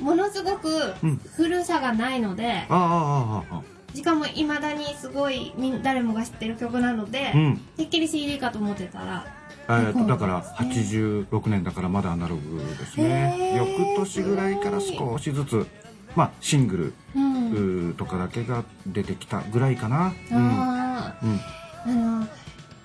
[0.00, 3.62] ものすごくうん古さがないので、あ、ああ、ああ、
[3.94, 7.56] しかも未だにすごいみん誰もが知ってる曲なので、うん。
[7.76, 9.24] てっきり CD かと思ってたら、
[9.68, 13.54] えーとだからですね86年だからまだアナログですへね。
[13.54, 15.66] ー翌年ぐらいから少しずつ
[16.14, 20.12] まあシングうんルとかだけが出てきたぐらいかな。
[20.32, 21.30] あうん。
[21.30, 21.40] うん。
[21.40, 21.44] あ
[21.86, 22.26] あの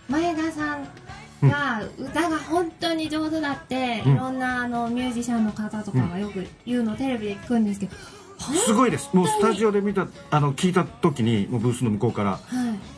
[0.09, 0.87] 前田さん
[1.49, 7.95] が歌が本当に上手だって、うんいろんなあのミュージシャンの方とかがよく言うのをテレビで聞くんですけど、
[8.65, 9.09] すごいです。
[9.13, 12.39] もうスタジオで見た、あの、聞いた時に、もうブースの向こうから、は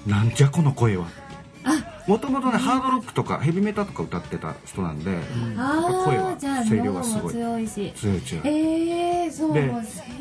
[0.06, 1.06] いなんじゃこの声は。
[2.08, 5.18] あもともとね、ハードロックとかヘビメタとか歌ってた人なんで、
[5.58, 6.36] あ声は
[6.68, 7.34] 声量がすごい。
[7.34, 7.94] 強いし。
[7.96, 8.48] 強い強い。
[8.48, 9.72] えー、そうで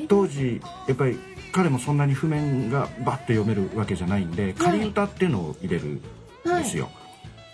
[0.08, 1.18] 当時やっぱり
[1.52, 6.00] 彼もそんなに譜面がバッと読めるわけじゃないんで仮歌っていうのを入れるん
[6.44, 6.90] ですよ、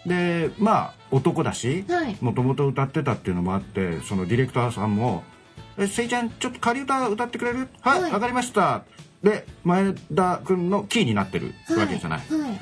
[0.04, 2.16] でまあ男だしはい。
[2.20, 5.24] もともと歌ってたっていうのもあってそのディレクターさんも
[5.78, 7.68] 「えせいちゃんちょっと仮歌歌ってくれる？
[7.80, 8.02] はい。
[8.02, 8.82] わ、はいかりました」
[9.22, 12.60] で前田君のキーになってるわけじゃない、はい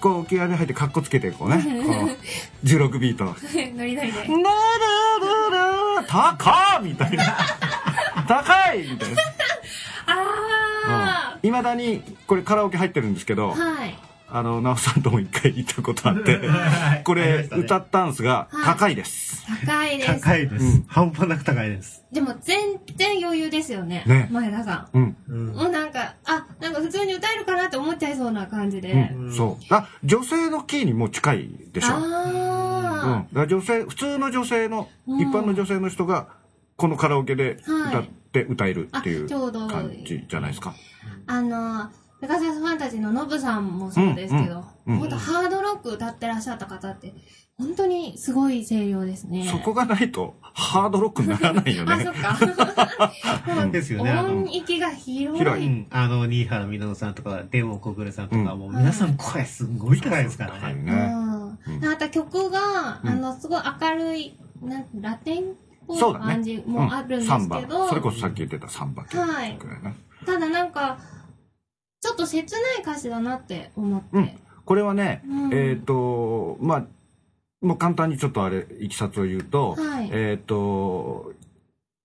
[0.00, 2.08] こう気合いに入ってカッコつけてこうねこの
[2.64, 3.24] 16ビート
[3.76, 4.56] ノリノリで「なら
[5.50, 7.36] らら高っ!」みたいな
[8.26, 9.22] 「高い!」みたいな。
[10.84, 13.96] あいまだにこれカラオケ入ってるんですけど、あ、はい
[14.34, 17.04] あの直さんとも一回行ったことあってはい。
[17.04, 18.64] これ歌ったんですがはい。
[18.64, 20.20] 高いです、高いです。
[20.20, 20.84] 高いです、うん。
[20.88, 22.02] 半端なく高いです。
[22.10, 24.04] でも全然余裕ですよね。
[24.06, 24.28] ね。
[24.32, 25.52] 前田さうん、うん。
[25.52, 29.34] んもうなんかあなんか普通に歌えるかなって思っちゃいそうな感じで、うん。
[29.34, 29.74] そう。
[29.74, 35.20] あ女性のキーにも近いでしょ、うん、だあから女性普通の女性の、うん。
[35.20, 36.28] 一般の女性の人が
[36.76, 40.74] このカラオケで歌って歌えるっていうあちょうど感じじゃないですか。
[41.26, 41.90] あ、あの
[42.22, 47.14] ペガサスファンタジーのノブさんもそうですけど、うんうん本当ハードロック歌ってらっしゃった方って
[47.56, 49.46] 本当にすごい声量ですね。
[49.48, 52.36] そこがないとハードロックにならないよあねそっか。
[53.70, 54.10] ですよね。
[54.10, 55.38] あの音域が広い。
[55.38, 55.66] 広い。
[55.66, 58.58] うん、あの、新原みのるさんとか、デモコグルさんとか、うん。
[58.58, 60.74] もう皆さん声すごい高いですからね。
[60.74, 61.76] うん。
[61.76, 61.84] うん。
[61.84, 63.10] あと曲が、うん。
[63.10, 65.44] あのすごい明るいなんラテンっ
[65.86, 69.56] ぽい感じもあるんですけど、それこそさっき言ってたサンバ系はい。
[70.26, 74.30] ただなんかちょっと切ない歌詞だなって思って、うん。
[74.64, 75.54] これはね、うん。
[75.54, 76.86] えっ、とまあ
[77.60, 80.10] もう簡単にちょっとあれいきさつを言うと、はい。
[80.12, 81.32] えっ、と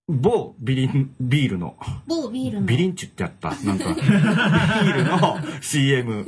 [0.09, 1.75] 某ビリンビールの
[2.07, 2.65] 某ビールの。
[2.65, 6.25] ビリンチってやったなんかビールの CM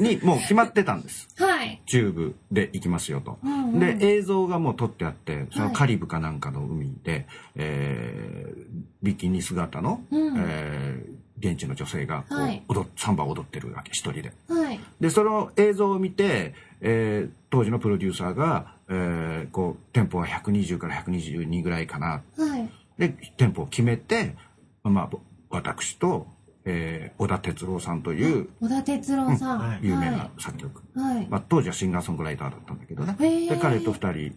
[0.00, 1.28] にもう決まってたんです。
[1.38, 3.38] はい、チューブで行きますよと。
[3.44, 3.78] うんうん。
[3.78, 5.74] で映像がもう撮ってあってそのはい。
[5.74, 8.64] カリブかなんかの海で、えー
[9.02, 10.36] ビキニ姿の、うん。
[10.36, 12.62] えー現地の女性がこう、はい。
[12.96, 14.32] サンバを踊ってるわけ一人で。
[14.48, 14.80] はい。
[15.00, 22.22] でその映像を見て、えー当時のプロデューサーが、えーこうテンポが120から122ぐらいかな。
[22.36, 22.70] はい。
[22.98, 24.36] でテンポを決めて、
[24.84, 26.28] まあ、ぼ私と、
[26.64, 29.78] えー小田哲郎さんという小田哲郎さん、うんはい。
[29.82, 33.16] 有名な作曲、はい、まあ、当時はシンガーソングライターだったんだけどね。
[33.48, 34.36] で彼と2人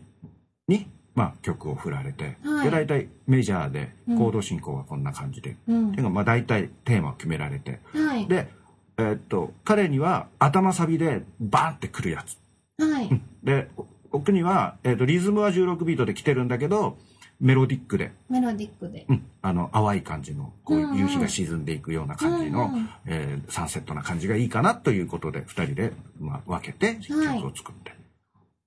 [0.68, 2.66] に、まあ、曲を振られて、はい。
[2.66, 4.18] で大体メジャーでうん。
[4.18, 5.90] コード進行はこんな感じで、うん。
[5.90, 7.80] っていうかまあ大体テーマを決められて。
[7.94, 8.28] はい。
[8.28, 8.50] で、
[8.98, 12.38] えーっと彼には頭サビでバーンってくるやつ。
[12.84, 13.22] はい。
[13.44, 16.98] でお僕には、えーっとリズムは16ビートで来てるんだけど
[17.40, 27.94] メロディックで、メロディックで、うん、あの淡い感じのこう夕日が沈んでいくような感じの、うんうんえーサンセットな感じがいいかなということで2人で、まあ、分けて曲を作って、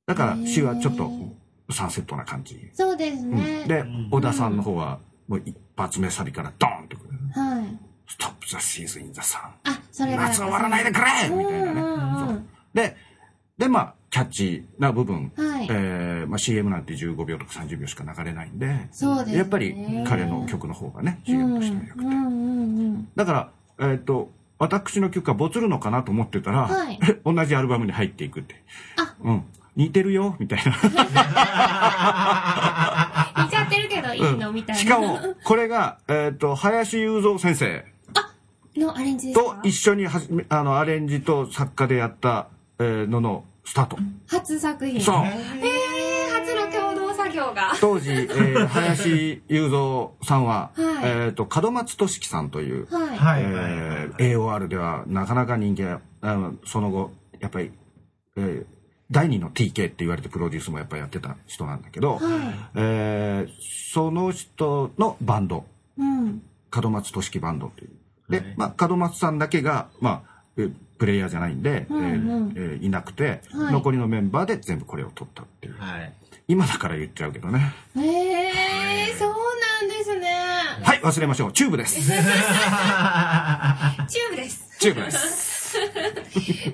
[0.06, 1.10] だから詩はちょっと
[1.70, 3.34] サンセットな感じ、そうですうん。
[3.36, 4.98] ね、で小田さんの方は
[5.28, 7.10] もう一発目サビからドーンとくる。
[7.32, 11.28] はい「ストップ・ザ・シーズン・イン・ザ・サン」あそれが夏終わらないでくれ！
[11.28, 12.32] みたいなね、うんう。
[12.34, 12.96] んで
[13.58, 15.66] でまあキャッチーな部分、はい。
[15.68, 18.88] えーまあ、CM なんて15秒とか30秒しか流れないんで。
[18.92, 19.38] そうですね。
[19.38, 19.74] やっぱり
[20.06, 23.08] 彼の曲の方がね CM としてはよくて、うんうんうんうん。
[23.16, 26.98] だからえっ、と私の曲がボツるのかなと思ってたら、はい。
[27.24, 28.62] 同じアルバムに入っていくって。
[28.96, 29.44] あうん
[29.76, 30.64] 似てるよみたいな。
[33.44, 34.80] 似ちゃってるけどいいの、みたいな。
[34.80, 37.84] しかもこれが、えっと林雄三先生。
[38.76, 42.48] のアレンジと一緒にはじめあのアレンジと作家でやった、
[42.78, 43.96] えーののスタート、
[44.28, 45.00] 初作品。
[45.00, 45.16] そう。
[45.16, 47.72] えー、初の共同作業が。
[47.80, 51.04] 当時、えー林雄三さんは、はい。
[51.04, 53.18] えっと門松俊樹さんという、はい。
[53.18, 53.42] はい。
[53.42, 57.72] えー AOR ではなかなか人気があのその後やっぱり、
[58.36, 58.75] えー
[59.10, 62.22] 第二の TK って言われてプロデュースもやっぱりやってた人なんだけど、はい。
[62.74, 63.52] えー
[63.92, 65.64] その人のバンド。
[65.98, 66.42] うん。
[66.74, 67.90] 角松敏生バンドという。
[68.28, 68.54] で、はい。
[68.56, 72.52] まあ、角松さんだけが、まあ、えプレイヤーじゃないんで、うんうん。
[72.56, 73.72] えーえーいなくて、はい。
[73.72, 75.76] 残りのメンバーで全部これを取ったっていう。
[75.78, 76.12] はい。
[76.48, 77.72] 今だから言っちゃうけどね。
[77.96, 78.02] えー、
[79.18, 79.34] そうな
[79.86, 80.28] んですね。
[80.82, 81.52] はい忘れましょう。
[81.52, 81.94] チューブです。
[82.06, 82.20] チュー
[84.30, 84.76] ブです。
[84.78, 85.76] チューブです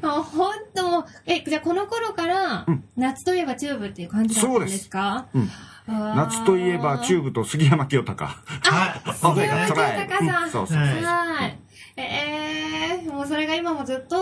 [0.03, 0.91] あ本当。
[0.91, 2.85] もうえじゃあこの頃から、うん。
[2.97, 5.27] 夏といえばチューブっていう感じだったんですか？
[5.35, 5.49] うん。
[5.87, 8.33] 夏といえばチューブと杉山清隆。
[8.33, 9.15] はい。
[9.15, 10.45] 杉山清隆さん。
[10.45, 10.51] うん。
[10.51, 10.77] そうそう。
[10.79, 11.03] はい。
[11.03, 11.59] はい。
[11.97, 14.17] えー、もうそれが今もずっと、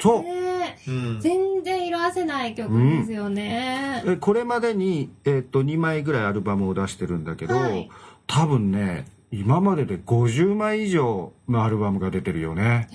[0.00, 0.22] そう。
[0.22, 1.20] ねうん。
[1.20, 4.02] 全然色あせない曲ですよね。
[4.06, 7.90] えこれまでに、えっと2枚ぐらいアルバムを出してるんだけど、はい。
[8.26, 12.88] 多分ね今までで50枚以上のアルバムが出てるよね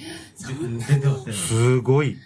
[1.31, 2.17] すごい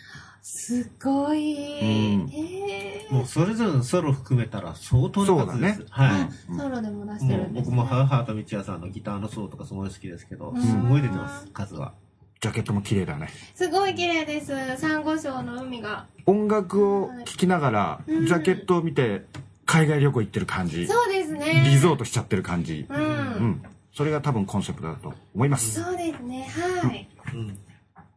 [0.41, 1.79] すごい。
[1.81, 5.77] うんえもうそれぞれのソロ含めたら相当な数です。
[5.77, 6.21] そうはい。
[6.51, 7.75] ー、ソロでも出してるんです、ね。
[7.75, 11.93] 僕もハーハーと道屋さんのギターのソロとかすごい好きですけど、んすごい出てます、数は。
[12.41, 14.53] ジャケットも綺麗だねすごい綺麗です。
[14.77, 16.07] サンゴ礁の海が。
[16.25, 19.25] 音楽を聴きながらジうんャケットを見て
[19.65, 21.63] 海外旅行行ってる感じそうですね。
[21.65, 22.93] リゾートしちゃってる感じう。
[22.93, 23.61] うんん
[23.93, 26.43] それが多分コンセプトだと思いますそうですね。
[26.83, 27.09] はい。
[27.33, 27.57] うん。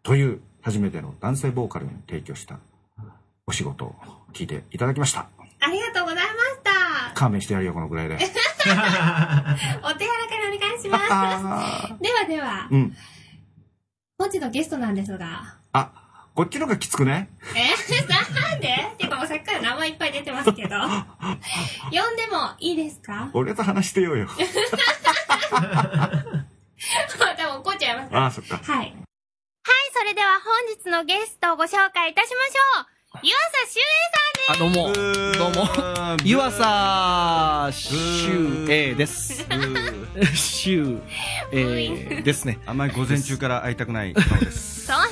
[0.02, 2.58] という初めての男性ボーカルに提供した
[3.46, 3.94] お仕事を
[4.32, 5.28] 聞いていただきました
[5.60, 6.26] ありがとうございまし
[6.64, 7.14] た。
[7.14, 8.34] 勘弁してやるよこのぐらいで お手柔ら
[8.68, 9.92] か
[10.50, 11.04] にお願いします。
[11.10, 12.96] あ ではではー、うん
[14.18, 15.56] 本日のゲストなんですが。
[15.72, 16.01] あ
[16.34, 17.60] こっちのがきつくねえ？
[18.08, 18.68] なんで？
[18.94, 20.76] っていうかもうさっきから名前いっぱい出てますけど。
[20.80, 23.28] 呼んでもいいですか？
[23.34, 24.26] 俺と話してよよ
[27.36, 28.22] でも怒っちゃいますから。
[28.22, 28.76] ああそっかはい。
[28.78, 28.94] はい、
[29.94, 32.86] それでは本日のゲストをご紹介いたしましょう。
[33.22, 33.80] 湯浅修
[34.48, 34.92] あ、どうも。
[34.92, 35.68] どうも。
[36.24, 39.44] 湯浅修英です。
[40.34, 40.98] 修
[41.52, 42.58] 英ですね。
[42.66, 44.86] あんまり午前中から会いたくない顔です。
[44.86, 45.06] そんな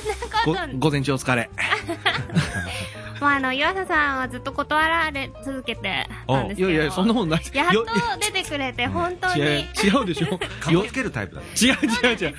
[0.79, 1.49] 午前中お疲れ。
[3.21, 6.69] もうあの、湯浅さんはずっと断られ続けてたんですけど。
[6.71, 7.41] いやいや、そんなもんない。
[7.53, 9.41] やっよと出てくれて、本当に。
[9.41, 10.27] 違う、違うでしょ。
[10.27, 11.41] よ かっつけるタイプだ。
[11.41, 11.77] 違う
[12.09, 12.35] 違う違う。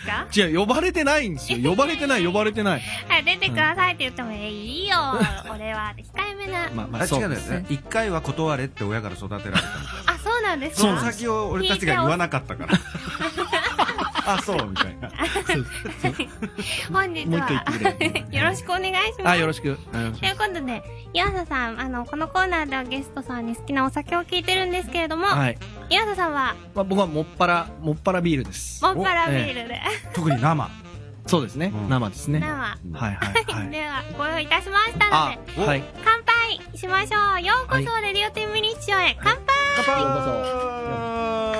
[0.50, 1.70] 違う、呼ばれてないんですよ。
[1.70, 2.82] 呼ばれてない、呼ばれてない。
[3.09, 4.96] はい、出てくださいって言っても、え、いいよ。
[5.55, 6.68] 俺は控えめな。
[6.74, 7.59] まあまあ、あ、そう違うですね。。
[7.59, 9.57] ね一回は断れって親から育てられたの。
[10.07, 10.88] あ、そうなんですか？
[10.88, 12.76] その先を俺たちが言わなかったから。
[14.26, 15.10] あ、そう、みたいな。
[16.92, 17.64] 本日は。
[18.30, 19.28] よろしくお願いします。
[19.28, 19.78] あ、よろしく。
[19.92, 25.58] うんということで、岩佐さん、あの、このコーナーではゲストさんに好きなお酒を聞いてるんですけれども、はい。
[25.90, 28.82] 岩佐さんは、まあ、僕はもっぱら、もっぱらビールです。
[28.84, 29.80] モンパラビールで、
[30.14, 30.70] 特に生。
[31.26, 31.76] そうですねう。
[31.86, 32.40] ん生ですね。
[32.40, 32.48] 生。
[32.48, 33.70] はいはいはい。
[33.70, 35.84] では、ご用意いたしましたあので、、はい。
[36.04, 37.42] 乾杯しましょう。
[37.42, 39.42] ようこそ、はレディオテンミニッションへ、乾杯
[39.96, 41.51] はー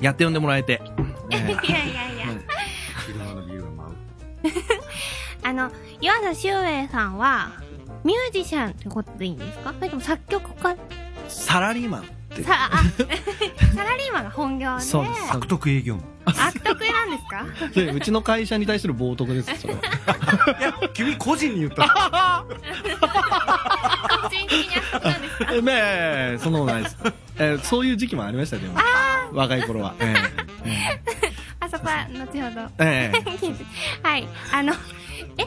[0.00, 0.80] やって呼んでもらえて。
[1.30, 1.38] いや
[1.84, 2.26] いやいや。
[3.06, 3.94] 昼間のビールが舞う。
[5.42, 5.70] あの、
[6.00, 7.52] 岩佐修英さんは、
[8.04, 9.72] ミュージシャンってことでいいんですか？
[9.78, 10.76] それとも作曲家？
[11.28, 12.04] サラリーマン
[12.36, 12.44] って。
[12.44, 12.82] さ、あ、
[13.76, 16.04] サラリーマンが本業で、そうで悪徳営業マン。
[16.48, 17.70] 悪徳なんですか？
[17.74, 19.80] でうちの会社に対する冒涜です、それは。
[20.58, 22.46] いや、君個人に言った。
[24.22, 25.52] 個人的に悪徳なんですか？
[25.54, 25.72] え、ね
[26.34, 26.96] え、そんなことないです。
[27.38, 28.78] えーそういう時期もありましたよ、でも。
[29.32, 29.94] 若い頃は。
[30.00, 30.14] え
[30.64, 31.00] ええ
[31.60, 32.84] あそこは、後ほど。
[32.84, 33.22] ええ
[34.04, 34.28] えはい。
[34.52, 34.72] あの、
[35.38, 35.42] え、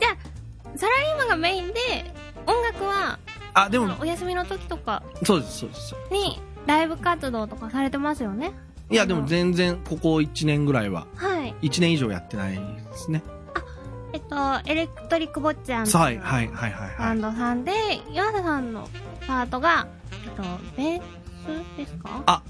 [0.00, 2.12] じゃあ、サラリーマンがメインで、
[2.46, 3.18] 音楽は、
[3.54, 5.02] あ、でも、お休みの時とか。
[5.24, 5.94] そうです、そうです。
[6.10, 8.52] に、ライブ活動とかされてますよね。
[8.90, 11.54] いや、でも全然、ここ1年ぐらいは、はい。
[11.62, 12.60] 1年以上やってないで
[12.96, 13.22] すね。
[14.12, 14.36] えっと、
[14.70, 16.88] エレクトリックボッチャンはい、はい、はい、はい。
[16.88, 16.98] はい。
[16.98, 17.72] バンドさんで、
[18.12, 18.88] 岩田さんの
[19.26, 19.88] パートが、
[20.24, 20.42] えっと、
[20.76, 21.02] ベー
[21.74, 22.22] スですか？
[22.26, 22.42] あ、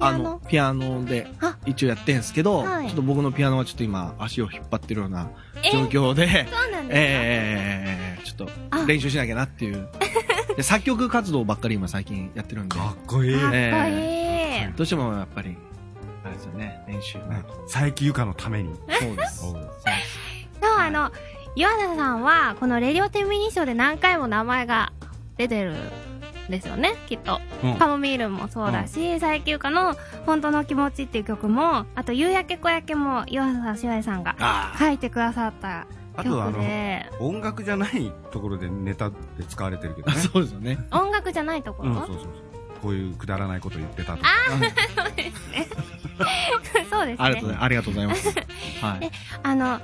[0.00, 1.04] あの、ピアノ？
[1.04, 1.56] であ。
[1.64, 2.86] 一応やってんすけど、はい。
[2.88, 5.28] ちょっと僕のピアノはちょっと今、足を引っ張ってるような
[5.62, 8.78] え状況で、そうなんですか、ええちょっあ。
[8.80, 9.88] と練習しなきゃなっていう。
[10.56, 13.38] で作曲活動ばっかり今最近やってるんで、かっこいい。
[13.38, 13.60] かっこいい。
[13.60, 15.56] えどうしてもやっぱり、
[16.24, 17.42] あれですよね、練習が。
[17.70, 18.74] 佐伯ゆかのために。
[18.74, 19.38] そうです。
[19.38, 19.84] そうです
[20.60, 21.10] そう、あの、
[21.54, 24.92] 岩田さんは、このレディオテンミニショーで何回も名前が
[25.36, 27.40] 出てるんですよね、きっと。
[27.64, 29.94] うんカモミールもそうだし、最休暇の
[30.26, 35.86] 本当の気持ちっていう曲も、あと、夕焼け小焼けも岩田さん、しわさんがあ書いてくださった
[36.16, 36.58] あとあの、
[37.20, 39.16] 音楽じゃないところでネタで
[39.48, 40.16] 使われてるけどね。
[40.20, 40.78] そうですよね。
[40.90, 42.26] 音楽じゃないところ、うん、そうそうそう。
[42.82, 44.28] こういうくだらないこと言ってたとか。
[45.00, 47.16] そうですね。
[47.18, 47.62] ありがとうございます。
[47.62, 48.28] ありがとうございます。
[48.80, 49.10] はい。
[49.42, 49.80] あの、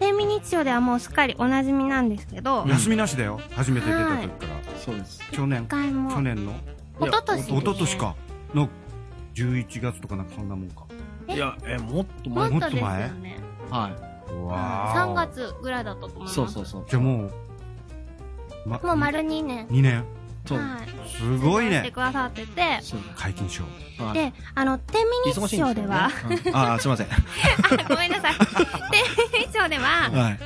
[0.00, 3.40] 天ミニッショーではもうすっかりおなじみなんですけど、休みなしだよ。
[3.54, 4.78] 初めて出た時から。
[4.78, 5.20] そうです。
[5.30, 5.76] 去年去
[6.20, 6.54] 年の、
[7.00, 8.14] 一昨年一昨年か。
[8.54, 8.68] の
[9.34, 10.84] 11月とかなんかそんなもんか。
[11.28, 11.34] え？
[11.34, 12.50] いや、え、もっと前。
[12.50, 13.36] もっとですよもっとね。
[13.70, 16.28] はうわー3月ぐらいだったと思いまい。
[16.28, 16.34] す。
[16.34, 16.84] そうそうそう。
[16.88, 17.32] じゃあもう、
[18.66, 19.66] まもう丸2年。
[19.68, 20.04] 2年。
[20.46, 20.58] そう。
[20.58, 21.08] はい。
[21.08, 21.74] すごいね。
[21.76, 23.64] やってくださってて、そう解禁賞。
[23.64, 26.10] はいで、あの、天ミニッ忙しいショーでんでねは、
[26.46, 27.08] うんあー、すいません。
[27.88, 28.34] ごめんなさい。
[28.38, 29.02] 天
[29.32, 30.38] ミニッショーでは、はい。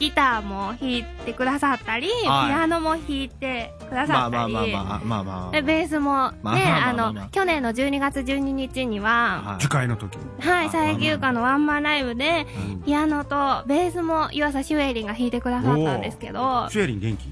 [0.00, 10.18] ギターも弾いてくださったり、ピはいアノも弾いてくださったり、ベースもね、まあの、去年の12月12日には、はい樹海の時。
[10.40, 17.28] はい、佐伯優香のワンマンライブで、うんピアノとベースも湯浅シュエリンが弾いてくださったんですけど、シュエリン元気？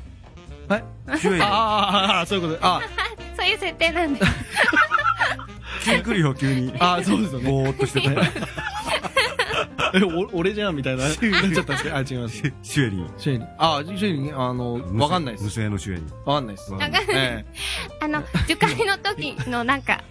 [0.68, 0.84] はい
[1.18, 1.42] シュエリン。
[1.42, 2.60] ああ、ああ、そういうことで。
[2.62, 2.80] あ
[3.34, 4.20] そういう設定なんで。
[5.84, 6.74] 急に来るよ、急に。
[6.78, 7.50] あ、そうですよね。
[7.50, 8.08] ぼーっとしてて。
[9.94, 12.36] え、お俺じゃんみたいな、 なっちゃったんですけど、あ、違います。
[12.62, 13.10] シュエリン。
[13.16, 13.48] シェイリン。
[13.58, 15.60] あ、シェイリン、あの、わかんないで無す。
[15.60, 16.06] 声のシュエリン。
[16.24, 16.72] わかんないです。
[16.72, 17.44] わかんないえ
[18.02, 20.02] あの、受会の時のなんか、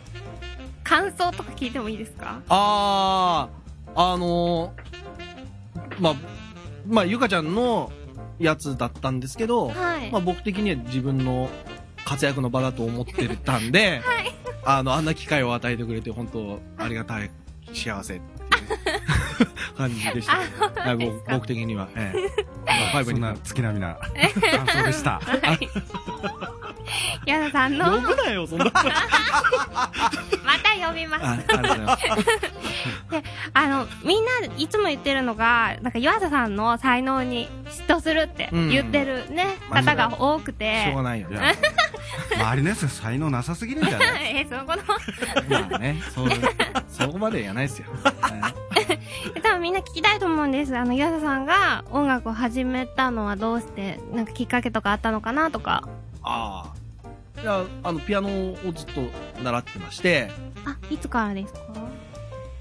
[0.84, 2.41] 感想とか聞いてもいいですか？
[2.47, 6.15] あー、あのー、まあ、
[6.88, 7.91] まあ、ゆかちゃんの
[8.39, 10.09] やつだったんですけど、はい。
[10.11, 11.49] まあ僕的には自分の
[12.05, 14.01] 活躍の場だと思ってたんで、
[14.63, 17.30] あの、あんな機会を与えてくれて本当ありがたい、
[17.74, 18.22] 幸せ
[19.77, 20.33] 感じでした。
[20.33, 21.88] あそうはないんですか僕僕的には。
[21.95, 22.45] ええ。
[22.65, 25.21] まあ、ファイブにそんな月並みな感想でした。
[27.25, 28.65] 矢田さんの、呼ぶなよ、そんな。
[28.71, 28.71] ま
[30.63, 31.25] た呼びます。
[31.25, 32.03] あありがとうございます。
[33.53, 41.03] あの、みんないつも言ってるのが、なんか岩田さんの才能に嫉妬するって言ってるね、うん方が多くしょうがて。
[41.03, 41.33] ないよい。
[41.33, 41.41] や
[42.39, 44.38] 周りのやつ才能なさすぎるんじゃない？
[44.38, 44.83] え、そのこと。
[45.49, 46.29] まあね、そう、
[46.88, 47.88] そこまでやないですよ。
[49.41, 50.75] 多分みんな聞きたいと思うんです。
[50.78, 55.88] あの、岩田さんが音楽を始めたのはどうして、なんかきっかけとかあったのかなとか。
[56.23, 57.41] ああ。
[57.41, 59.01] いや、あの、ピアノをずっと
[59.43, 60.32] 習ってまして、
[60.65, 61.59] あ、いつからですか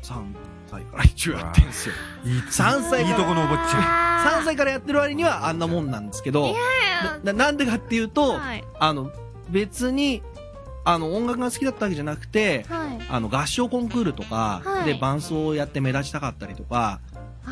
[0.02, 0.22] ？3
[0.70, 1.94] 歳から一応やってんすよ。
[2.24, 4.40] いい3歳いいとこのお坊ちゃん。
[4.42, 6.54] 3歳からやってる割にはあんなもんなんですけど、いや
[7.24, 8.64] ななんでかっていうと、はい。
[8.78, 9.10] あの、
[9.48, 10.22] 別に、
[10.86, 13.06] あの、音楽が好きだったわけじゃなくて、はい。
[13.10, 17.00] あの、合唱コンクールとか、はいで、伴奏をやって目立ちたかったりとか、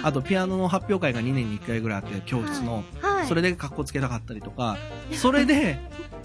[0.05, 3.27] あと、ピアノの発表会が2年に1回ぐらいあって、教室の、はい。
[3.27, 4.79] それで格好つけたかったりとか、
[5.13, 5.79] それで、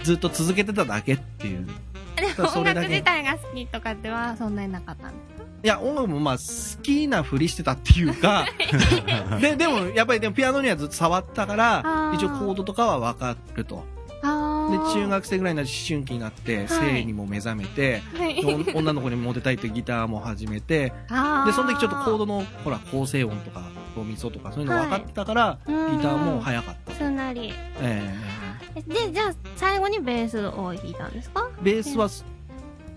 [0.04, 1.66] ずっと続けてただけっていう。
[2.16, 8.46] でも音楽自体が好きとかではそんなになかったんですいや、音楽もまあ、好きなふりしてたっていうか、
[9.42, 13.84] で、でも、やっぱりでもピアノにはずっと触ったから一応コードとかは分かると。
[14.22, 18.74] あで、中学生ぐらいになって思春期になって、性にも目覚めて、はい。
[18.76, 20.94] 女の子にモテたいってギターも始めて、
[21.46, 23.62] で、その時ちょっとコードの、ほら、構成音とか、
[23.96, 26.94] ドミソとかそういうの分かってたから、ギうんターも早かった。
[26.94, 27.54] すんなり。
[27.82, 28.14] え
[28.88, 31.50] で、じゃあ、最後にベースを弾いたんですか？
[31.62, 32.08] えベースは、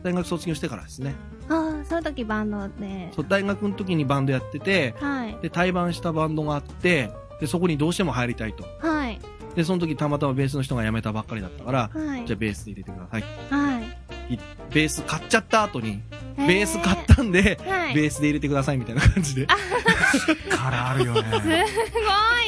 [0.03, 1.15] 大学卒業してからですね。
[1.49, 3.11] ああ、その時バンドで。
[3.15, 5.37] そう、大学の時にバンドやってて、はい。
[5.41, 7.11] で、対バンしたバンドがあって、
[7.41, 8.65] で、そこにどうしても入りたいと。
[8.87, 9.19] はい。
[9.55, 12.27] で、その時たまたまベースの人が辞めたばっかりだったから、はい。
[12.27, 13.25] じゃあベースで入れてください。
[13.51, 13.81] は
[14.31, 14.35] い。
[14.35, 14.39] い
[14.73, 16.01] ベース買っちゃった後に、
[16.37, 17.95] ベース買ったんで、はい。
[17.95, 19.47] ベースで入れてくださいみたいな感じで。
[19.47, 19.57] か
[20.71, 21.67] らあるよすごね。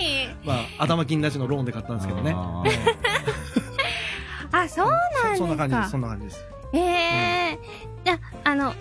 [0.00, 0.46] い。
[0.46, 2.32] まあ、頭金なしのローンで買ったんですけどね。
[2.34, 2.70] あー
[4.52, 5.28] あ、そうなんですか。
[5.32, 6.44] そそんな感じです、そんな感じです。
[6.72, 7.59] ええ
[8.05, 8.76] じゃあ、あの、好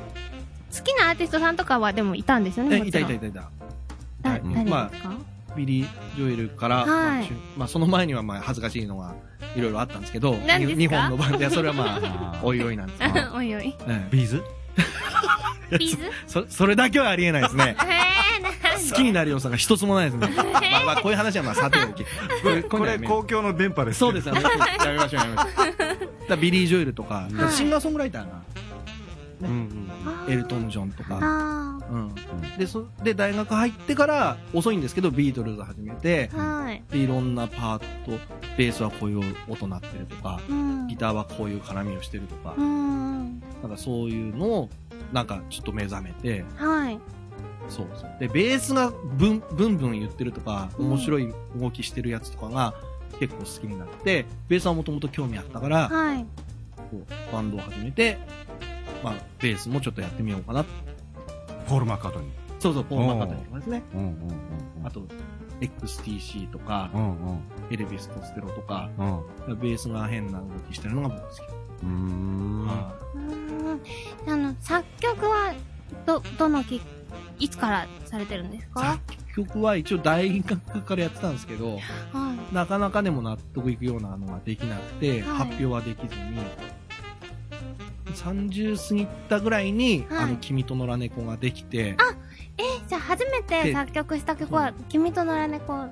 [0.83, 3.15] きなアーティストさんとかはでもいたんですよね、え、いたもちろん。
[3.15, 3.49] いたいたいた。
[4.21, 5.13] だはい誰まですか、あ、
[5.55, 7.23] ビリー・ジョエルから、はいまあ
[7.57, 9.15] まあ、その前にはまあ恥ずかしいのが
[9.55, 10.75] いろいろあったんですけど、何ですか？
[10.75, 13.75] に日本のバンド、いや、それはまあ、 おいおいなんですけど、 おいおい。
[13.87, 14.43] え B'z？
[15.77, 15.97] B'z？
[16.05, 17.75] え そそれだけはありえないですね。
[18.89, 20.27] 好きになる要素が一つもないですね。
[20.35, 22.03] まあ、まあ、こういう話はまあ、さておき。
[22.03, 24.41] これこれ公共の電波ですそうですよね。
[24.43, 26.37] やめましょう、やめましょう。
[26.37, 28.41] ビリー・ジョエルとか、だからシンガーソングライターが、
[29.47, 29.55] うん
[30.27, 32.15] うんエルトン・ジョンとか、あうん。
[32.57, 36.37] で、そ、で、大学入ってから、遅いんですけど、ビートルズ始めて、あ。
[36.37, 36.83] はい。
[36.89, 37.85] で、いろんなパート、
[38.57, 40.87] ベースはこういう音鳴ってるとか、うん。
[40.87, 43.39] ギターはこういう絡みをしてるとかう、ん。
[43.61, 44.69] なんかそういうのを、
[45.11, 46.99] なんかちょっと目覚めて、はい。
[47.69, 48.15] そうそう。
[48.19, 52.73] で、ベースがブン、ブンブン言ってるとか、うん面白い動きしてるやつとかが
[53.19, 56.25] 結構好きになって、ベースはもともと興味あったから、はい。
[56.91, 58.17] こうバンドを始めて、
[59.03, 60.63] まあ、ベースもちょっとやってみようかな。
[61.67, 62.29] ポール・マッカートニー。
[62.59, 63.83] そうそう、ポール・マッカートニーとかですね。
[63.93, 64.17] うんうんうん
[64.85, 65.01] あと、
[65.61, 67.39] XTC とかう、んうん
[67.71, 68.89] エルビス・コステロとか、
[69.47, 71.39] うんベースが変な動きしてるのが僕好き。
[74.27, 75.53] あの、作曲は、
[76.05, 76.81] ど、どのき、
[77.39, 78.81] いつからされてるんですか？
[78.81, 78.99] 作
[79.35, 81.79] 曲は一応大学からやってたんですけど、は
[82.51, 82.53] い。
[82.53, 86.37] なかなかでも納得いくようなのができなくて、はい発表はできずに、
[88.23, 91.97] 30過ぎたぐらいに、はいあの、君と野良猫ができて、
[92.57, 95.73] え、じゃあ初めてで作曲した曲は、君と野良猫。
[95.73, 95.89] あ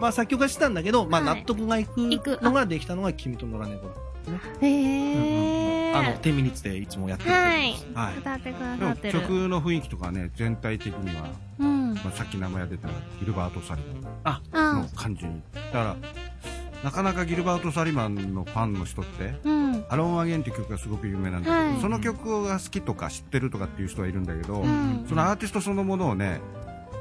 [0.00, 4.68] まあ作曲はしてたんだけど、まあはい納得がいくのができたのが君と野良猫だったんですね。
[4.68, 5.94] へえ。
[5.94, 7.86] あの、10ミニッツでいつもやってる曲はいです。
[7.94, 8.18] はい。
[8.18, 9.20] 歌ってくださってる。
[9.20, 11.94] 曲の雰囲気とかね全体的にはうん。
[11.94, 12.88] まあ、さっき名前が出た
[13.18, 15.42] ギルバート・サリンの感じに
[15.72, 15.96] だから
[16.84, 21.80] なかなかギルバート・サリバンのファンの人ってうん「アローン・アゲン」って曲がすごく有名なんだけど、はい。
[21.80, 25.04] その曲が好きとか知ってるとかっていう人はいるんだけど、うん。
[25.08, 26.40] そのアーティストそのものをね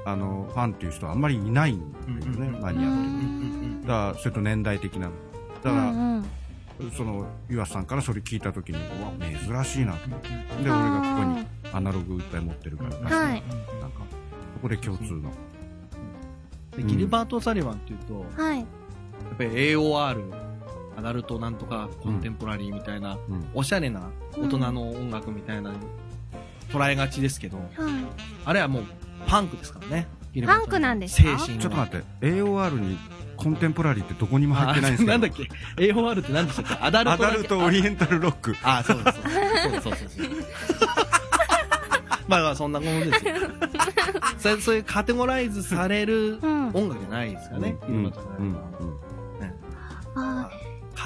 [0.05, 5.09] あのファンっていう人はあんまりいないんだよね、マニアって、だからそれと年代的な。
[5.63, 6.23] だから、うん
[6.79, 6.91] うん。
[6.95, 10.29] その岩瀬さんからそれ聞いた時にうわ珍しいなと思って。
[10.29, 13.25] で俺がここにアナログいっぱい持ってるから出して、はい。
[13.25, 13.41] なんか
[14.55, 15.31] そこで共通の。
[16.75, 18.65] でギルバート・サリバンっていうと、やはい
[19.33, 20.33] っぱり AOR、
[20.97, 23.49] アダルトなんとかコンテンポラリーみたいな、うん。
[23.53, 25.71] おしゃれな大人の音楽みたいな
[26.71, 27.67] 捉えがちですけど、はい。
[28.45, 28.83] あれはもう
[29.27, 30.07] パンクですからね。
[30.45, 31.37] パンクなんですか？
[31.39, 31.61] 精神は。
[31.61, 32.05] ちょっと待って。
[32.27, 32.97] AOR に
[33.35, 35.13] コンテンポラリーってどこにも入ってないんですけど。
[35.13, 35.43] あ なんだっけ
[35.83, 36.85] ?AOR って何でしたっけ？
[36.85, 38.55] アダルトアダルトオリエンタルロック。
[38.63, 39.19] あ、そうです。
[39.21, 40.17] そうです、そうです。
[40.17, 40.27] そう。
[40.27, 40.47] で す
[42.27, 43.33] まあまあ、そんなものですよ。
[44.37, 46.67] それそういうカテゴライズされるうん。
[46.73, 47.75] 音楽じゃないですかね。
[47.87, 48.11] うん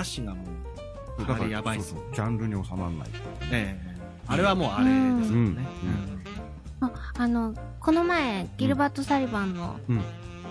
[0.02, 2.16] 歌詞がもう、あやばいっすそうそう。
[2.16, 3.10] ジャンルに収まらない
[3.52, 4.02] ええ。
[4.28, 5.66] あれはもうあれですよね。
[6.82, 6.88] うん。
[6.88, 10.02] ああのこの前ギルバート・サリバンのうん。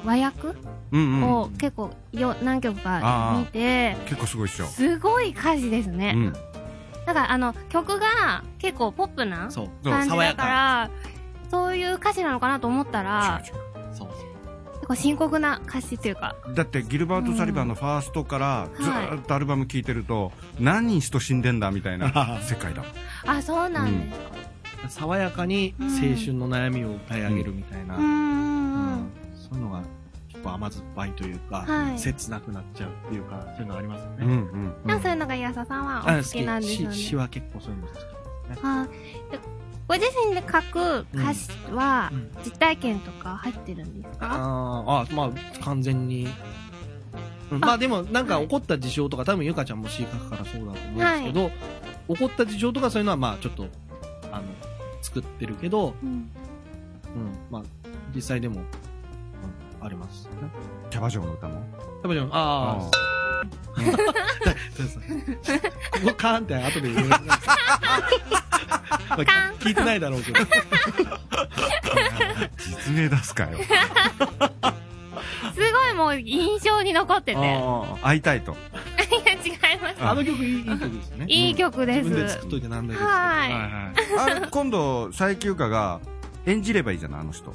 [0.02, 0.48] 和訳
[0.92, 6.32] を結構よ何曲か見て結構すごいっしょすごい歌詞ですね、うん。
[7.04, 9.68] だからあの曲が結構ポップなそう。
[9.84, 10.34] 感じだか。
[10.36, 10.90] から
[11.50, 13.42] そういう歌詞なのかなと思ったら
[14.90, 16.34] 構深刻な歌詞というか。
[16.50, 18.82] うだってギルバート・サリバンのファーストからず
[19.18, 22.84] っとアルバム聴いてると何人人死んでんだみたいな世界だ
[23.26, 24.18] あそうなんです
[24.82, 25.86] か爽やかに青
[26.16, 27.96] 春の悩みを歌い上げるみたいな。
[27.96, 28.04] うん。
[28.04, 29.10] うんうんうん。
[29.36, 29.82] そういうのが
[30.28, 31.98] 結構甘酸っぱいというか、はい。
[31.98, 34.16] 切なくなっちゃうっていうか、そういうのありますよね。
[34.20, 34.96] うんうんなん。
[34.98, 36.94] かそういうのが安田さんはおあ好きなんですよね。
[36.96, 38.58] し詩は結構そういうの好きですね。
[38.62, 38.88] あ
[39.30, 39.59] で
[39.90, 46.28] ご自身で書く歌詞はうん実体験とか入ってるんですか、あーあ、まあ、完全に。
[47.50, 51.50] うんまあでも、なんか起こった事象とか、多分ゆかちゃんも詩書くからそうだと思うんですけど、
[52.14, 53.66] 起こった事象とかそういうのは、まあちょっと、
[54.30, 54.44] あの、
[55.02, 56.08] 作ってるけど、うん。
[56.08, 56.30] うん、
[57.50, 57.62] まあ、
[58.14, 60.30] 実際でも、うん、ありますね。
[60.90, 61.64] キャバ嬢の歌も？
[62.04, 62.90] 多分、ああ、
[64.76, 65.02] そうそう。
[66.04, 67.08] ここカーンって後で言う。
[68.70, 69.18] まあ
[69.58, 70.38] 聞いてないだろうけど。
[72.58, 73.58] 実名出すかよ
[75.54, 77.60] すごいもう印象に残ってて。
[78.02, 78.56] 会いたいと
[79.44, 79.96] 違います。
[80.00, 81.26] あの曲いいいい曲ですよね。
[81.28, 81.98] いい曲です。
[82.04, 83.06] 自分で作っといてなんだけど。
[83.06, 83.12] は
[83.48, 83.70] いはい
[84.18, 86.00] あれ今度佐伯優香が
[86.46, 87.52] 演じればいいじゃないあの人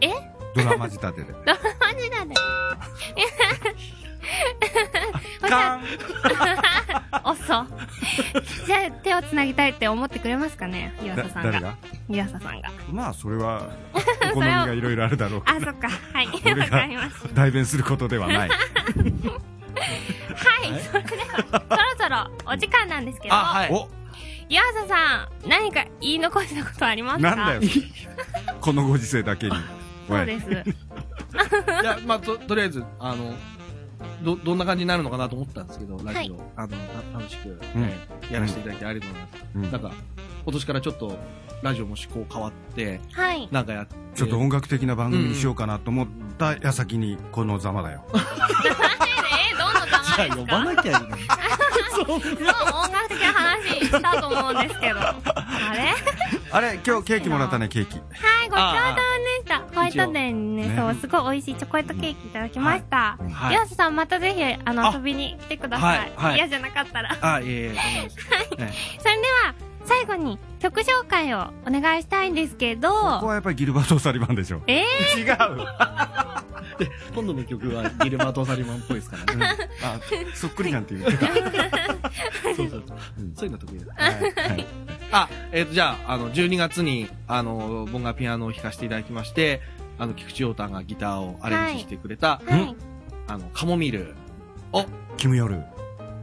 [0.00, 0.10] え？
[0.54, 1.54] ドラマ仕立てで マ
[2.00, 2.34] ジだね。
[5.48, 5.82] カン
[7.24, 7.44] おっそ。
[8.66, 11.52] じゃあ手をつなぎたいって思ってくれますかね岩だ佐さんが。
[11.52, 11.76] 誰が？
[12.08, 12.70] 岩佐さんが。
[12.92, 14.00] まあそれはお
[14.34, 15.88] 好みがいろいろあるだろうけあ、ど そっか。
[16.12, 16.28] はい。
[16.44, 17.28] 俺わかがりました。
[17.34, 18.50] 代弁することではないはい。
[20.80, 23.68] それでは、そろそろお時間なんですけど、あ、はい。
[23.72, 23.88] お
[24.48, 27.34] 岩佐さん、何か言い残したことありますか？
[27.36, 27.72] なんだよ
[28.60, 29.56] このご時世だけに
[30.08, 30.50] そうです。
[30.50, 30.54] い
[31.84, 33.34] や、まあ、と、とりあえず、あの、
[34.22, 36.68] ど、どんな感じになるのかなと思ったんですけど、ラジオ、あの、
[37.12, 37.60] た楽しく、
[38.30, 39.44] やらせていただきありがとうございます。
[39.54, 39.62] うん。
[39.72, 39.92] なんか、
[40.44, 41.18] 今年からちょっと、
[41.62, 43.48] ラジオも趣向変わって、はい。
[43.50, 48.04] なんかやって、ちょっと音楽的な番組にしようかなと思った矢先にこのざまだよ。
[48.14, 51.22] えー、どんなじゃあ玉呼ばなきゃいいのに。
[52.08, 55.00] もう音楽的な話したと思うんですけど。
[55.00, 55.14] あ
[55.74, 55.94] れ？
[56.50, 57.98] あれ今日ケーキもらったねケーキ。
[57.98, 59.58] はい、ごちそうさまでした。
[59.74, 63.18] ホワイトデーにね、ねそう、すごい美味しいチョコレートケーキいただきました。
[63.18, 63.54] はい。
[63.54, 66.36] 岩瀬さん、またぜひ、あの、あ遊びに来てください。
[66.36, 67.16] 嫌じゃなかったら。
[67.20, 67.74] あ、いえいえ、
[68.98, 74.60] それでは、最後に曲紹介をお願いしたいんですけど、ここはやっぱりギルバート・サリバンでしょ。
[74.66, 74.84] え
[75.16, 75.34] 違う
[76.78, 79.46] で、今度の曲はギルバート・サリマンっぽいですからね。
[79.82, 80.00] あ
[80.34, 81.26] そっくりなんて言ってた
[82.56, 82.98] そうそうそう。
[83.34, 83.94] そういうの得意だ。
[83.96, 84.66] はい。
[85.10, 89.60] あ、えっ、と、じゃあ、あの、12月に、あの、僕がピアノを弾かせていただきまして、
[89.98, 92.76] あの、菊池陽太がギターをアレンジしてくれた、はい。
[93.26, 94.14] あの、カモミール。
[94.72, 94.84] お
[95.16, 95.62] キムヨル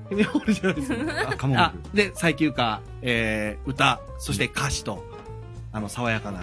[0.10, 1.12] キムヨールじゃないですね。
[1.28, 5.04] あカモミーあ、で、最休暇、えー、歌、そして歌詞と、
[5.76, 6.40] あの、爽やかな、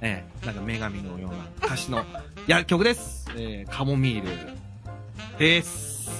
[0.00, 2.02] えー、なんか女神のような歌詞の、い
[2.46, 3.26] や、曲です。
[3.36, 4.28] えー、カモミール
[5.40, 6.15] です。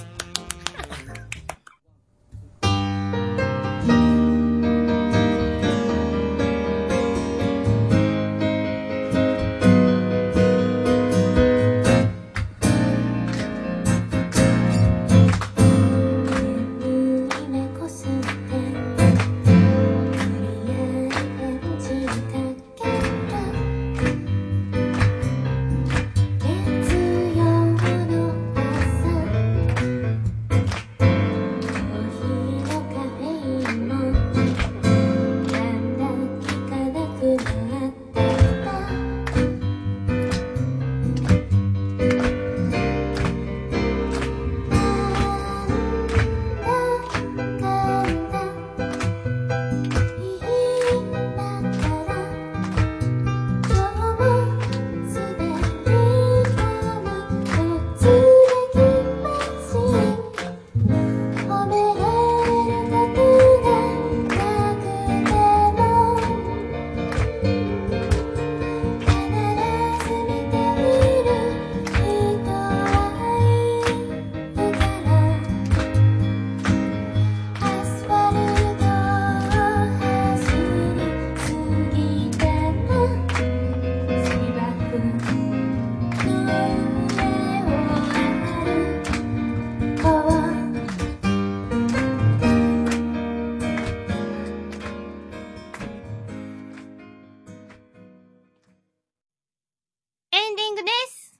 [100.77, 101.39] グです。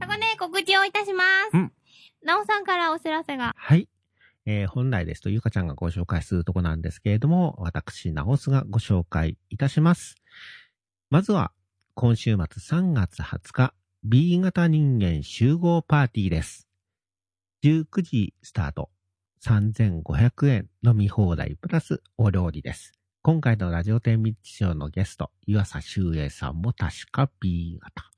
[0.00, 1.56] そこで告知をいたします。
[1.56, 1.72] うん
[2.26, 3.54] なおさんからお知らせが。
[3.54, 3.86] はい。
[4.46, 10.14] えー本来ですと、ゆかちゃんがご紹介するとこなんですけれども、私、ナオスがご紹介いたします。
[11.10, 11.52] まずは、
[11.94, 16.66] 今週末3月20日、B 型人間集合パーティーです。
[17.62, 18.90] 19時スタート。
[19.42, 22.94] 3500円飲み放題プラスお料理です。
[23.20, 28.13] 今回のラジオ天ミッチョのゲスト、湯浅修英さんも確か B 型。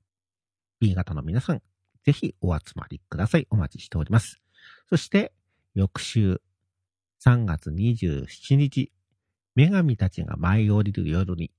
[0.80, 1.62] B 型の皆さん、
[2.04, 3.46] ぜひお集まりください。
[3.50, 4.40] お待ちしております。
[4.88, 5.32] そして、
[5.74, 6.40] 翌週、
[7.24, 8.92] 3月27日、
[9.56, 11.50] 女神たちが舞い降りる夜に、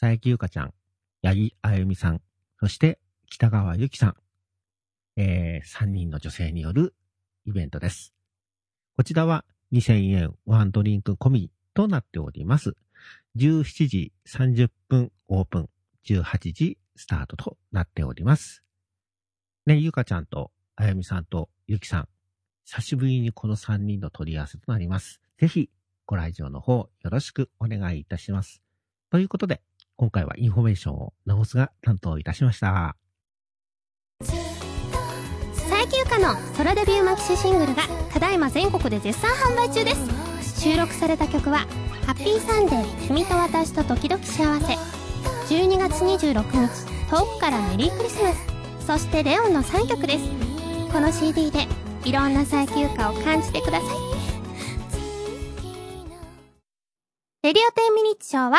[0.00, 0.74] 佐伯ゆかちゃん、
[1.22, 2.20] 八木あゆみさん、
[2.60, 4.14] そして北川ゆきさん、
[5.16, 6.94] えー、3人の女性による
[7.44, 8.14] イベントです。
[8.96, 12.74] こちらは2000円ワンドリンク込みとなっております。
[13.36, 15.68] 17時30分オープン、
[16.06, 18.62] 18時スタートとなっております。
[19.64, 22.08] ね、ゆかちゃんとあやみさんとゆきさん、
[22.64, 25.20] 久しぶりにこの3人の取り合わせとなります。
[25.38, 25.70] ぜひ、
[26.04, 28.62] ご来場の方よろしくお願いいたします。
[29.10, 29.62] ということで、
[29.96, 32.96] 今回はインフォメーションを直すが担当いたしました。
[35.68, 41.58] 最休暇のソロデビューマキシシングルがただいま全国で絶賛販売中です収録された曲は
[42.04, 44.74] 「ハッピーサンデー君と私と時々幸せ」
[45.48, 48.46] 12月26日遠くからメリークリスマス。
[48.86, 50.24] そしてレオンの3曲です。
[50.92, 51.66] この CD で
[52.04, 53.88] いろんな最休暇を感じてください。
[57.42, 58.58] レディオ10ミニッツショーは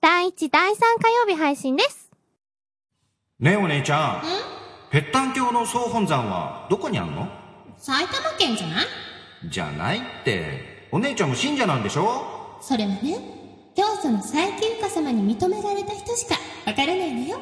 [0.00, 2.10] 第1第3火曜日配信です。
[3.38, 4.22] ねえお姉ちゃん。
[4.90, 7.28] ぺったん教の総本山はどこにあんの？
[7.76, 8.86] 埼玉県じゃない？
[9.48, 10.88] じゃないって。
[10.90, 12.58] お姉ちゃんも信者なんでしょ？
[12.60, 13.37] それはね、
[13.78, 16.34] 教祖の佐伯ゆか様に認められた人しか
[16.66, 17.38] わからないのよ。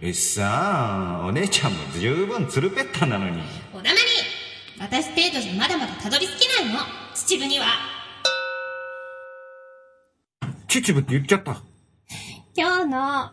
[0.00, 3.42] えさあ、お姉ちゃんも十分つるぺったんなのに。
[3.74, 3.96] おだまり
[4.80, 6.80] 私程度じゃまだまだたどり着けないの。
[7.14, 7.66] 秩父には。
[10.66, 11.62] 秩父って言っちゃった。
[12.56, 13.32] 今日の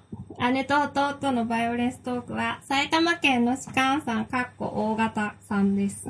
[0.51, 6.05] 姉と弟のバイオレンストークは埼玉県の士官さんかっこ大型さんです。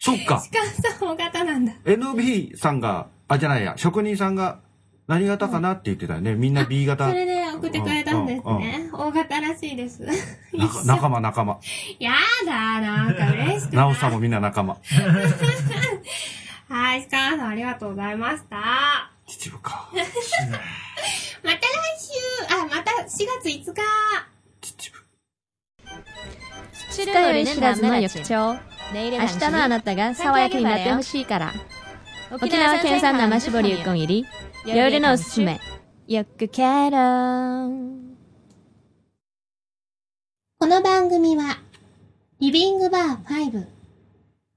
[0.00, 0.50] そっか士。
[0.50, 0.66] 官
[0.98, 1.72] さん大型なんだ。
[1.84, 4.58] NB さんが、あ、じゃないや、職人さんが
[5.06, 6.34] 何型かなって言ってたよね。
[6.34, 7.08] みんな B 型。
[7.08, 8.90] それで送ってくれたんですね。
[8.92, 10.02] 大型らしいです。
[10.02, 10.12] な
[10.84, 11.58] 仲間仲間。
[12.00, 12.12] や
[12.44, 13.76] だ、なんか嬉しくない。
[13.76, 14.76] なおさんもみんな仲間。
[16.68, 19.12] はい、士官さんありがとうございました。
[19.28, 19.88] 秩父か。
[19.94, 21.64] また来
[22.00, 22.12] 週、
[22.52, 23.80] あ、また4月5日。
[26.90, 28.60] 知るより知らずの翌朝
[28.92, 31.52] 明日のあなたが爽やかになってほしいから
[32.32, 34.26] 沖縄県産生搾りうこん入り。
[34.64, 35.60] 夜のおすすめ。
[36.06, 36.96] よくケロ
[40.58, 41.58] この番組は、
[42.38, 43.66] リビングバー5、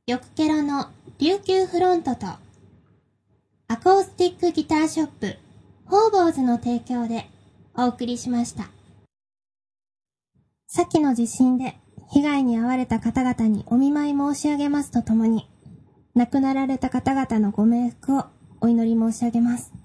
[0.06, 2.28] よくケロの琉球フロントと、
[3.68, 5.36] アコースティックギターショップ、
[5.88, 7.28] ホーボーズの提供で
[7.76, 8.68] お送りしました。
[10.68, 11.76] 先の地震で
[12.12, 15.50] 被害に遭われた方々にお見舞い申し上げますとともに、
[16.16, 18.26] 亡くなられた方々のご冥福を
[18.62, 19.83] お祈り申し上げます。